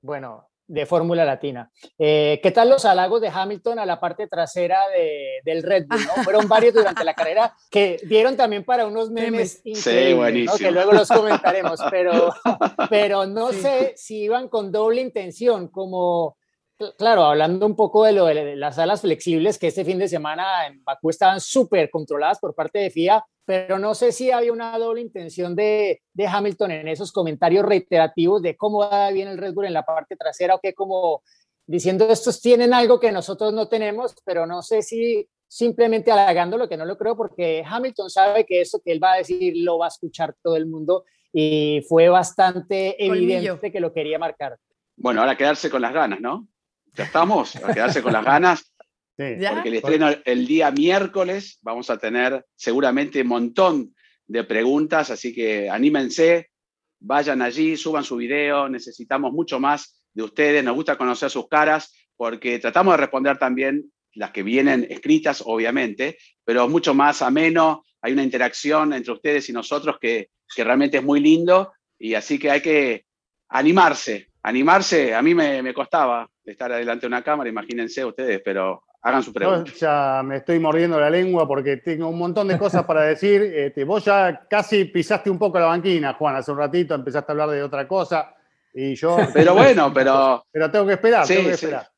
Bueno, 0.00 0.48
de 0.66 0.86
Fórmula 0.86 1.24
Latina. 1.24 1.70
Eh, 1.98 2.40
¿Qué 2.42 2.50
tal 2.50 2.70
los 2.70 2.84
halagos 2.84 3.20
de 3.20 3.28
Hamilton 3.28 3.78
a 3.78 3.86
la 3.86 4.00
parte 4.00 4.26
trasera 4.26 4.78
de, 4.88 5.40
del 5.44 5.62
Red 5.62 5.86
Bull? 5.88 6.00
¿no? 6.04 6.22
Fueron 6.22 6.48
varios 6.48 6.74
durante 6.74 7.04
la 7.04 7.14
carrera 7.14 7.54
que 7.70 7.98
dieron 8.04 8.36
también 8.36 8.64
para 8.64 8.86
unos 8.86 9.10
memes, 9.10 9.60
sí, 9.62 10.12
buenísimo. 10.14 10.58
que 10.58 10.70
luego 10.70 10.92
los 10.92 11.08
comentaremos, 11.08 11.80
pero, 11.90 12.34
pero 12.90 13.26
no 13.26 13.52
sé 13.52 13.94
si 13.96 14.22
iban 14.22 14.48
con 14.48 14.72
doble 14.72 15.00
intención, 15.00 15.68
como 15.68 16.36
Claro, 16.98 17.24
hablando 17.24 17.66
un 17.66 17.76
poco 17.76 18.04
de 18.04 18.12
lo 18.12 18.26
de 18.26 18.56
las 18.56 18.76
salas 18.76 19.00
flexibles, 19.00 19.58
que 19.58 19.68
este 19.68 19.84
fin 19.84 19.98
de 19.98 20.08
semana 20.08 20.66
en 20.66 20.82
Bakú 20.84 21.10
estaban 21.10 21.40
súper 21.40 21.90
controladas 21.90 22.38
por 22.38 22.54
parte 22.54 22.78
de 22.78 22.90
FIA, 22.90 23.24
pero 23.44 23.78
no 23.78 23.94
sé 23.94 24.12
si 24.12 24.30
había 24.30 24.52
una 24.52 24.78
doble 24.78 25.00
intención 25.00 25.54
de, 25.54 26.02
de, 26.12 26.26
Hamilton 26.26 26.70
en 26.70 26.88
esos 26.88 27.12
comentarios 27.12 27.64
reiterativos 27.64 28.40
de 28.42 28.56
cómo 28.56 28.78
va 28.78 29.10
bien 29.10 29.28
el 29.28 29.38
Red 29.38 29.54
Bull 29.54 29.66
en 29.66 29.72
la 29.72 29.84
parte 29.84 30.16
trasera 30.16 30.54
o 30.54 30.60
que 30.60 30.74
como 30.74 31.22
diciendo 31.66 32.08
estos 32.08 32.40
tienen 32.40 32.74
algo 32.74 33.00
que 33.00 33.12
nosotros 33.12 33.52
no 33.52 33.68
tenemos, 33.68 34.14
pero 34.24 34.46
no 34.46 34.62
sé 34.62 34.82
si 34.82 35.28
simplemente 35.48 36.10
halagándolo, 36.10 36.68
que 36.68 36.76
no 36.76 36.86
lo 36.86 36.96
creo, 36.96 37.16
porque 37.16 37.62
Hamilton 37.66 38.08
sabe 38.08 38.46
que 38.46 38.60
eso 38.62 38.80
que 38.82 38.92
él 38.92 39.02
va 39.02 39.12
a 39.12 39.16
decir 39.18 39.54
lo 39.56 39.78
va 39.78 39.86
a 39.86 39.88
escuchar 39.88 40.34
todo 40.42 40.56
el 40.56 40.66
mundo 40.66 41.04
y 41.32 41.84
fue 41.88 42.08
bastante 42.08 43.02
evidente 43.04 43.70
que 43.70 43.80
lo 43.80 43.92
quería 43.92 44.18
marcar. 44.18 44.58
Bueno, 44.96 45.20
ahora 45.20 45.36
quedarse 45.36 45.70
con 45.70 45.82
las 45.82 45.92
ganas, 45.92 46.20
¿no? 46.20 46.48
Ya 46.94 47.04
estamos, 47.04 47.56
a 47.56 47.72
quedarse 47.72 48.02
con 48.02 48.12
las 48.12 48.24
ganas. 48.24 48.72
Porque 49.16 49.68
el 49.68 49.74
estreno 49.74 50.08
el 50.24 50.46
día 50.46 50.70
miércoles 50.70 51.58
vamos 51.62 51.90
a 51.90 51.98
tener 51.98 52.44
seguramente 52.56 53.20
un 53.22 53.28
montón 53.28 53.94
de 54.26 54.44
preguntas, 54.44 55.10
así 55.10 55.34
que 55.34 55.68
anímense, 55.68 56.50
vayan 57.00 57.42
allí, 57.42 57.76
suban 57.76 58.04
su 58.04 58.16
video, 58.16 58.68
necesitamos 58.68 59.32
mucho 59.32 59.60
más 59.60 60.06
de 60.14 60.22
ustedes, 60.22 60.64
nos 60.64 60.74
gusta 60.74 60.96
conocer 60.96 61.30
sus 61.30 61.48
caras, 61.48 61.94
porque 62.16 62.58
tratamos 62.58 62.94
de 62.94 62.98
responder 62.98 63.38
también 63.38 63.92
las 64.14 64.30
que 64.30 64.42
vienen 64.42 64.86
escritas, 64.88 65.42
obviamente, 65.44 66.18
pero 66.44 66.68
mucho 66.68 66.94
más 66.94 67.22
ameno, 67.22 67.84
hay 68.00 68.12
una 68.12 68.22
interacción 68.22 68.92
entre 68.92 69.12
ustedes 69.12 69.48
y 69.48 69.52
nosotros 69.52 69.98
que, 70.00 70.30
que 70.54 70.64
realmente 70.64 70.98
es 70.98 71.04
muy 71.04 71.20
lindo, 71.20 71.72
y 71.98 72.14
así 72.14 72.38
que 72.38 72.50
hay 72.50 72.60
que 72.60 73.04
animarse, 73.48 74.31
animarse, 74.42 75.14
a 75.14 75.22
mí 75.22 75.34
me, 75.34 75.62
me 75.62 75.72
costaba 75.72 76.28
estar 76.44 76.72
adelante 76.72 77.02
de 77.02 77.08
una 77.08 77.22
cámara, 77.22 77.48
imagínense 77.48 78.04
ustedes, 78.04 78.40
pero 78.44 78.82
hagan 79.02 79.22
su 79.22 79.32
pregunta. 79.32 79.70
Yo 79.70 79.76
ya 79.78 80.22
me 80.24 80.36
estoy 80.36 80.58
mordiendo 80.58 80.98
la 80.98 81.10
lengua 81.10 81.46
porque 81.46 81.78
tengo 81.78 82.08
un 82.08 82.18
montón 82.18 82.48
de 82.48 82.58
cosas 82.58 82.84
para 82.84 83.02
decir. 83.02 83.42
Este, 83.62 83.84
vos 83.84 84.04
ya 84.04 84.46
casi 84.48 84.86
pisaste 84.86 85.30
un 85.30 85.38
poco 85.38 85.58
la 85.58 85.66
banquina, 85.66 86.14
Juan, 86.14 86.36
hace 86.36 86.50
un 86.50 86.58
ratito 86.58 86.94
empezaste 86.94 87.30
a 87.30 87.32
hablar 87.32 87.50
de 87.50 87.62
otra 87.62 87.86
cosa. 87.86 88.34
Y 88.74 88.94
yo. 88.94 89.16
Pero 89.34 89.54
bueno, 89.54 89.92
pero. 89.94 90.46
Pero 90.50 90.70
tengo 90.70 90.86
que 90.86 90.92
esperar, 90.94 91.26
tengo 91.26 91.44
que 91.44 91.54
esperar. 91.54 91.88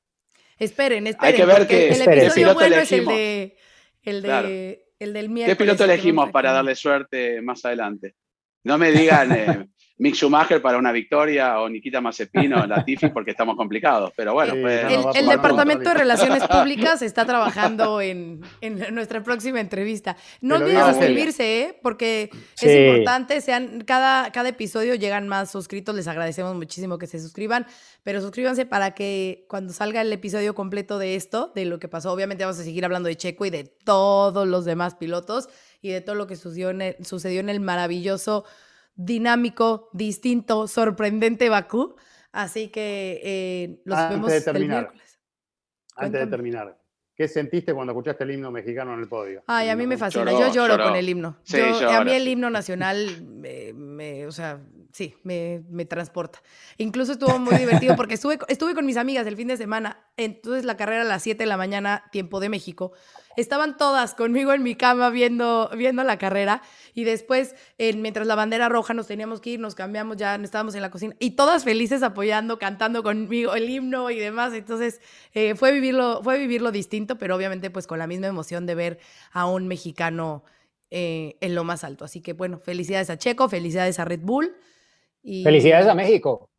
Esperen, 0.59 1.07
esperen. 1.07 1.35
Hay 1.35 1.41
que 1.41 1.45
ver 1.45 1.67
que 1.67 1.89
el 1.89 2.03
episodio 2.03 2.55
bueno 2.55 2.77
es 2.77 2.93
el 2.93 3.07
de. 3.07 3.57
El, 4.03 4.23
de, 4.23 4.85
el 4.99 5.13
del 5.15 5.29
miércoles. 5.31 5.57
¿Qué 5.57 5.65
piloto 5.65 5.85
elegimos 5.85 6.31
para 6.31 6.53
darle 6.53 6.75
suerte 6.75 7.41
más 7.41 7.65
adelante? 7.65 8.17
No 8.65 8.77
me 8.77 8.91
digan. 8.91 9.33
Eh, 9.33 9.69
Mick 9.97 10.17
Schumacher 10.17 10.61
para 10.61 10.77
una 10.77 10.91
victoria 10.91 11.61
o 11.61 11.69
Nikita 11.69 12.01
Mazepino 12.01 12.65
en 12.65 12.71
la 12.71 12.85
Tifi 12.85 13.11
porque 13.11 13.31
estamos 13.31 13.57
complicados. 13.57 14.13
Pero 14.17 14.35
bueno, 14.35 14.55
pues, 14.61 14.85
el, 15.15 15.27
Departamento 15.27 15.91
de 15.91 15.95
Relaciones 15.95 16.43
Públicas 16.49 17.01
está 17.01 17.25
trabajando 17.25 18.01
en, 18.01 18.41
en 18.61 18.93
nuestra 18.93 19.23
próxima 19.23 19.61
entrevista. 19.61 20.17
No 20.41 20.57
olviden 20.57 20.85
suscribirse, 20.87 21.61
¿eh? 21.61 21.79
porque 21.81 22.31
es 22.61 22.89
importante. 22.89 23.41
Sean, 23.41 23.85
cada, 23.87 24.33
cada 24.33 24.49
episodio 24.49 24.97
llegan 24.97 25.29
más 25.29 25.53
suscritos. 25.53 25.95
Les 25.95 26.09
agradecemos 26.09 26.57
muchísimo 26.57 26.99
que 26.99 27.07
se 27.07 27.21
suscriban. 27.21 27.65
Pero 28.03 28.21
suscríbanse 28.21 28.67
para 28.67 28.95
que 28.95 29.47
cuando 29.49 29.73
salga 29.73 30.01
el 30.01 30.13
episodio 30.13 30.57
completo 30.57 30.99
de 30.99 31.15
esto, 31.15 31.53
de 31.55 31.67
lo 31.67 31.79
que 31.79 31.87
pasó, 31.87 32.13
obviamente 32.13 32.45
vamos 32.45 32.59
a 32.59 32.65
seguir 32.65 32.85
hablando 32.85 33.09
de 33.09 33.17
Checo 33.17 33.47
y 33.47 33.51
de 33.51 33.63
todos 33.63 34.47
los 34.49 34.65
demás 34.65 34.97
pilotos 34.97 35.49
y 35.81 35.91
de 35.91 36.01
todo 36.01 36.17
lo 36.17 36.27
que 36.27 36.35
sucedió 36.35 36.71
en 36.71 36.83
el, 36.83 36.97
sucedió 37.05 37.39
en 37.39 37.49
el 37.49 37.61
maravilloso 37.61 38.45
dinámico, 38.95 39.91
distinto, 39.93 40.69
sorprendente 40.69 41.49
Bakú. 41.49 41.97
Así 42.33 42.69
que 42.69 43.21
eh, 43.23 43.81
los 43.85 44.09
vemos 44.09 44.33
el 44.33 44.69
miércoles. 44.69 45.21
Antes 45.97 46.21
de 46.21 46.27
terminar, 46.27 46.77
¿qué 47.15 47.29
sentiste 47.29 47.73
cuando 47.73 47.93
escuchaste 47.93 48.25
el 48.25 48.33
himno 48.33 48.51
mexicano 48.51 48.95
en 48.95 49.01
el 49.01 49.09
podio? 49.09 49.45
Ay, 49.47 49.69
a 49.69 49.77
mí 49.77 49.87
me 49.87 49.97
fascina. 49.97 50.33
yo 50.33 50.53
lloro 50.53 50.77
con 50.83 50.97
el 50.97 51.09
himno. 51.09 51.39
a 51.89 52.05
mí 52.05 52.13
el 52.13 52.27
himno 52.27 52.51
nacional, 52.51 53.23
me, 53.25 54.27
o 54.27 54.33
sea, 54.33 54.61
sí, 54.93 55.15
me, 55.23 55.63
me, 55.69 55.85
transporta. 55.85 56.43
Incluso 56.77 57.13
estuvo 57.13 57.39
muy 57.39 57.55
divertido 57.57 57.95
porque 57.97 58.15
estuve, 58.15 58.39
estuve 58.49 58.75
con 58.75 58.85
mis 58.85 58.97
amigas 58.97 59.27
el 59.29 59.37
fin 59.37 59.47
de 59.47 59.57
semana. 59.57 60.05
Entonces 60.17 60.65
la 60.65 60.77
carrera 60.77 61.03
a 61.03 61.05
las 61.05 61.23
7 61.23 61.39
de 61.39 61.47
la 61.47 61.57
mañana, 61.57 62.05
tiempo 62.11 62.41
de 62.41 62.49
México. 62.49 62.93
Estaban 63.37 63.77
todas 63.77 64.15
conmigo 64.15 64.53
en 64.53 64.63
mi 64.63 64.75
cama 64.75 65.11
viendo, 65.11 65.71
viendo 65.77 66.05
la 66.05 66.19
carrera 66.19 66.63
y 66.95 67.05
después, 67.05 67.55
mientras 67.79 68.27
la 68.27 68.35
bandera 68.35 68.69
roja 68.69 68.95
nos 68.95 69.07
teníamos 69.07 69.41
que 69.41 69.51
ir, 69.51 69.61
nos 69.61 69.75
cambiamos, 69.75 70.17
ya 70.17 70.37
estábamos 70.37 70.75
en 70.75 70.83
la 70.83 70.91
cocina 70.91 71.15
y 71.19 71.33
todas 71.33 71.65
felices 71.65 72.03
apoyando, 72.03 72.59
cantando 72.59 73.03
conmigo 73.03 73.55
el 73.55 73.69
himno 73.69 74.11
y 74.11 74.19
demás. 74.19 74.55
Entonces 74.55 75.01
eh, 75.33 75.55
fue, 75.55 75.73
vivirlo, 75.73 76.21
fue 76.23 76.39
vivirlo 76.39 76.71
distinto, 76.71 77.19
pero 77.19 77.37
obviamente 77.37 77.71
pues 77.71 77.87
con 77.87 77.99
la 77.99 78.07
misma 78.07 78.27
emoción 78.29 78.67
de 78.67 78.75
ver 78.75 78.99
a 79.33 79.47
un 79.47 79.67
mexicano 79.67 80.45
eh, 80.91 81.37
en 81.41 81.55
lo 81.55 81.65
más 81.65 81.85
alto. 81.85 82.05
Así 82.05 82.21
que 82.21 82.33
bueno, 82.33 82.59
felicidades 82.59 83.11
a 83.11 83.19
Checo, 83.19 83.49
felicidades 83.49 83.99
a 83.99 84.05
Red 84.05 84.21
Bull. 84.21 84.55
Y... 85.23 85.43
Felicidades 85.43 85.87
a 85.87 85.95
México. 85.95 86.51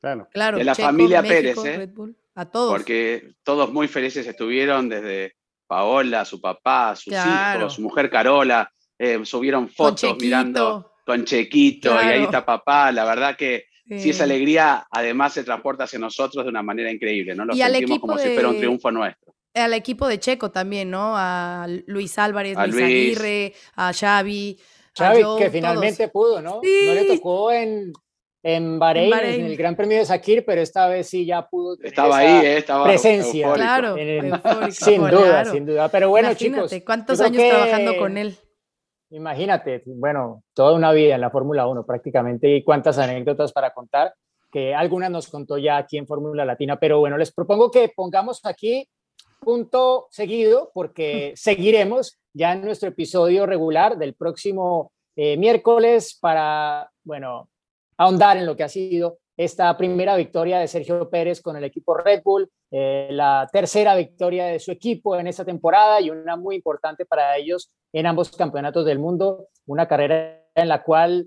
Claro. 0.00 0.28
claro 0.32 0.58
de 0.58 0.64
la 0.64 0.74
familia 0.74 1.22
Pérez, 1.22 1.56
¿eh? 1.64 1.90
a 2.34 2.44
todos. 2.44 2.70
Porque 2.70 3.34
todos 3.42 3.72
muy 3.72 3.88
felices 3.88 4.26
estuvieron 4.26 4.88
desde 4.88 5.34
Paola, 5.66 6.24
su 6.24 6.40
papá, 6.40 6.94
sus 6.96 7.14
hijos, 7.14 7.74
su 7.74 7.82
mujer 7.82 8.10
Carola, 8.10 8.70
eh, 8.98 9.20
subieron 9.24 9.68
fotos 9.68 10.16
mirando 10.20 10.92
con 11.04 11.24
Chequito 11.24 11.94
y 11.94 12.06
ahí 12.06 12.22
está 12.24 12.44
papá. 12.44 12.92
La 12.92 13.04
verdad 13.04 13.36
que 13.36 13.66
sí. 13.88 14.10
esa 14.10 14.24
alegría 14.24 14.86
además 14.90 15.32
se 15.32 15.44
transporta 15.44 15.84
hacia 15.84 15.98
nosotros 15.98 16.44
de 16.44 16.50
una 16.50 16.62
manera 16.62 16.90
increíble, 16.90 17.34
¿no? 17.34 17.44
Lo 17.44 17.54
sentimos 17.54 17.98
como 18.00 18.18
si 18.18 18.28
fuera 18.30 18.48
un 18.48 18.58
triunfo 18.58 18.90
nuestro. 18.90 19.34
Al 19.54 19.72
equipo 19.72 20.06
de 20.06 20.18
Checo 20.18 20.50
también, 20.50 20.90
¿no? 20.90 21.14
A 21.16 21.66
Luis 21.86 22.18
Álvarez, 22.18 22.58
a 22.58 22.66
Luis, 22.66 22.84
Aguirre, 22.84 23.54
a 23.74 23.92
Xavi. 23.92 24.58
Xavi, 24.94 25.22
que 25.38 25.50
finalmente 25.50 26.08
pudo, 26.08 26.42
¿no? 26.42 26.56
No 26.56 26.94
le 26.94 27.04
tocó 27.04 27.52
en 27.52 27.92
en 28.48 28.78
Bahrein, 28.78 29.12
en, 29.12 29.46
el 29.46 29.56
Gran 29.56 29.74
Premio 29.74 29.98
de 29.98 30.04
Sakir, 30.04 30.44
pero 30.44 30.60
esta 30.60 30.86
vez 30.86 31.08
sí 31.08 31.26
ya 31.26 31.48
pudo 31.48 31.76
estaba 31.82 32.18
ahí, 32.18 32.46
eh, 32.46 32.58
estaba 32.58 32.84
presencia. 32.84 33.52
Claro, 33.52 33.96
sin 34.70 35.00
duda, 35.04 35.44
sin 35.46 35.66
duda. 35.66 35.88
Pero 35.88 36.10
bueno, 36.10 36.28
Imagínate, 36.28 36.68
chicos, 36.68 36.84
¿cuántos 36.86 37.20
años 37.20 37.42
trabajando 37.42 37.96
con 37.96 38.16
él? 38.16 38.36
Imagínate, 39.10 39.82
bueno, 39.86 40.44
toda 40.54 40.74
una 40.74 40.92
vida 40.92 41.16
en 41.16 41.22
la 41.22 41.30
Fórmula 41.30 41.66
1 41.66 41.84
prácticamente 41.84 42.48
y 42.54 42.62
cuántas 42.62 42.98
anécdotas 42.98 43.52
para 43.52 43.74
contar, 43.74 44.14
que 44.52 44.76
algunas 44.76 45.10
nos 45.10 45.26
contó 45.26 45.58
ya 45.58 45.76
aquí 45.78 45.98
en 45.98 46.06
Fórmula 46.06 46.44
Latina, 46.44 46.78
pero 46.78 47.00
bueno, 47.00 47.18
les 47.18 47.32
propongo 47.32 47.72
que 47.72 47.92
pongamos 47.96 48.40
aquí 48.44 48.88
punto 49.40 50.06
seguido 50.10 50.70
porque 50.72 51.32
seguiremos 51.36 52.16
ya 52.32 52.52
en 52.52 52.64
nuestro 52.64 52.90
episodio 52.90 53.44
regular 53.44 53.98
del 53.98 54.14
próximo 54.14 54.92
eh, 55.16 55.36
miércoles 55.36 56.16
para, 56.20 56.92
bueno, 57.02 57.48
ahondar 57.96 58.36
en 58.36 58.46
lo 58.46 58.56
que 58.56 58.64
ha 58.64 58.68
sido 58.68 59.18
esta 59.36 59.76
primera 59.76 60.16
victoria 60.16 60.58
de 60.58 60.68
Sergio 60.68 61.10
Pérez 61.10 61.42
con 61.42 61.56
el 61.56 61.64
equipo 61.64 61.94
Red 61.94 62.22
Bull, 62.24 62.50
eh, 62.70 63.08
la 63.10 63.48
tercera 63.52 63.94
victoria 63.94 64.46
de 64.46 64.58
su 64.58 64.72
equipo 64.72 65.16
en 65.16 65.26
esta 65.26 65.44
temporada 65.44 66.00
y 66.00 66.10
una 66.10 66.36
muy 66.36 66.56
importante 66.56 67.04
para 67.04 67.36
ellos 67.36 67.70
en 67.92 68.06
ambos 68.06 68.30
campeonatos 68.34 68.84
del 68.86 68.98
mundo, 68.98 69.48
una 69.66 69.86
carrera 69.86 70.42
en 70.54 70.68
la 70.68 70.82
cual 70.82 71.26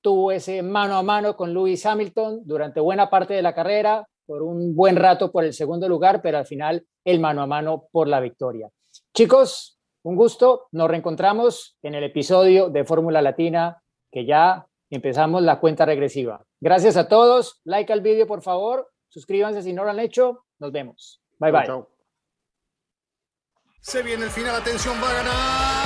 tuvo 0.00 0.30
ese 0.30 0.62
mano 0.62 0.96
a 0.96 1.02
mano 1.02 1.36
con 1.36 1.52
Lewis 1.52 1.84
Hamilton 1.84 2.42
durante 2.44 2.80
buena 2.80 3.10
parte 3.10 3.34
de 3.34 3.42
la 3.42 3.54
carrera, 3.54 4.06
por 4.24 4.42
un 4.42 4.74
buen 4.74 4.96
rato 4.96 5.30
por 5.32 5.44
el 5.44 5.52
segundo 5.52 5.88
lugar, 5.88 6.20
pero 6.22 6.38
al 6.38 6.46
final 6.46 6.84
el 7.04 7.20
mano 7.20 7.42
a 7.42 7.46
mano 7.46 7.88
por 7.90 8.08
la 8.08 8.20
victoria. 8.20 8.68
Chicos, 9.14 9.78
un 10.04 10.16
gusto, 10.16 10.68
nos 10.72 10.88
reencontramos 10.88 11.76
en 11.82 11.94
el 11.94 12.04
episodio 12.04 12.70
de 12.70 12.84
Fórmula 12.84 13.22
Latina 13.22 13.82
que 14.12 14.24
ya 14.24 14.66
empezamos 14.90 15.42
la 15.42 15.60
cuenta 15.60 15.84
regresiva. 15.84 16.44
Gracias 16.60 16.96
a 16.96 17.08
todos. 17.08 17.60
Like 17.64 17.92
al 17.92 18.00
vídeo, 18.00 18.26
por 18.26 18.42
favor. 18.42 18.90
Suscríbanse 19.08 19.62
si 19.62 19.72
no 19.72 19.84
lo 19.84 19.90
han 19.90 20.00
hecho. 20.00 20.44
Nos 20.58 20.72
vemos. 20.72 21.20
Bye, 21.38 21.52
bye. 21.52 21.84
Se 23.80 24.02
viene 24.02 24.24
el 24.24 24.30
final. 24.30 24.56
Atención, 24.56 24.96
va 25.02 25.10
a 25.10 25.14
ganar. 25.14 25.85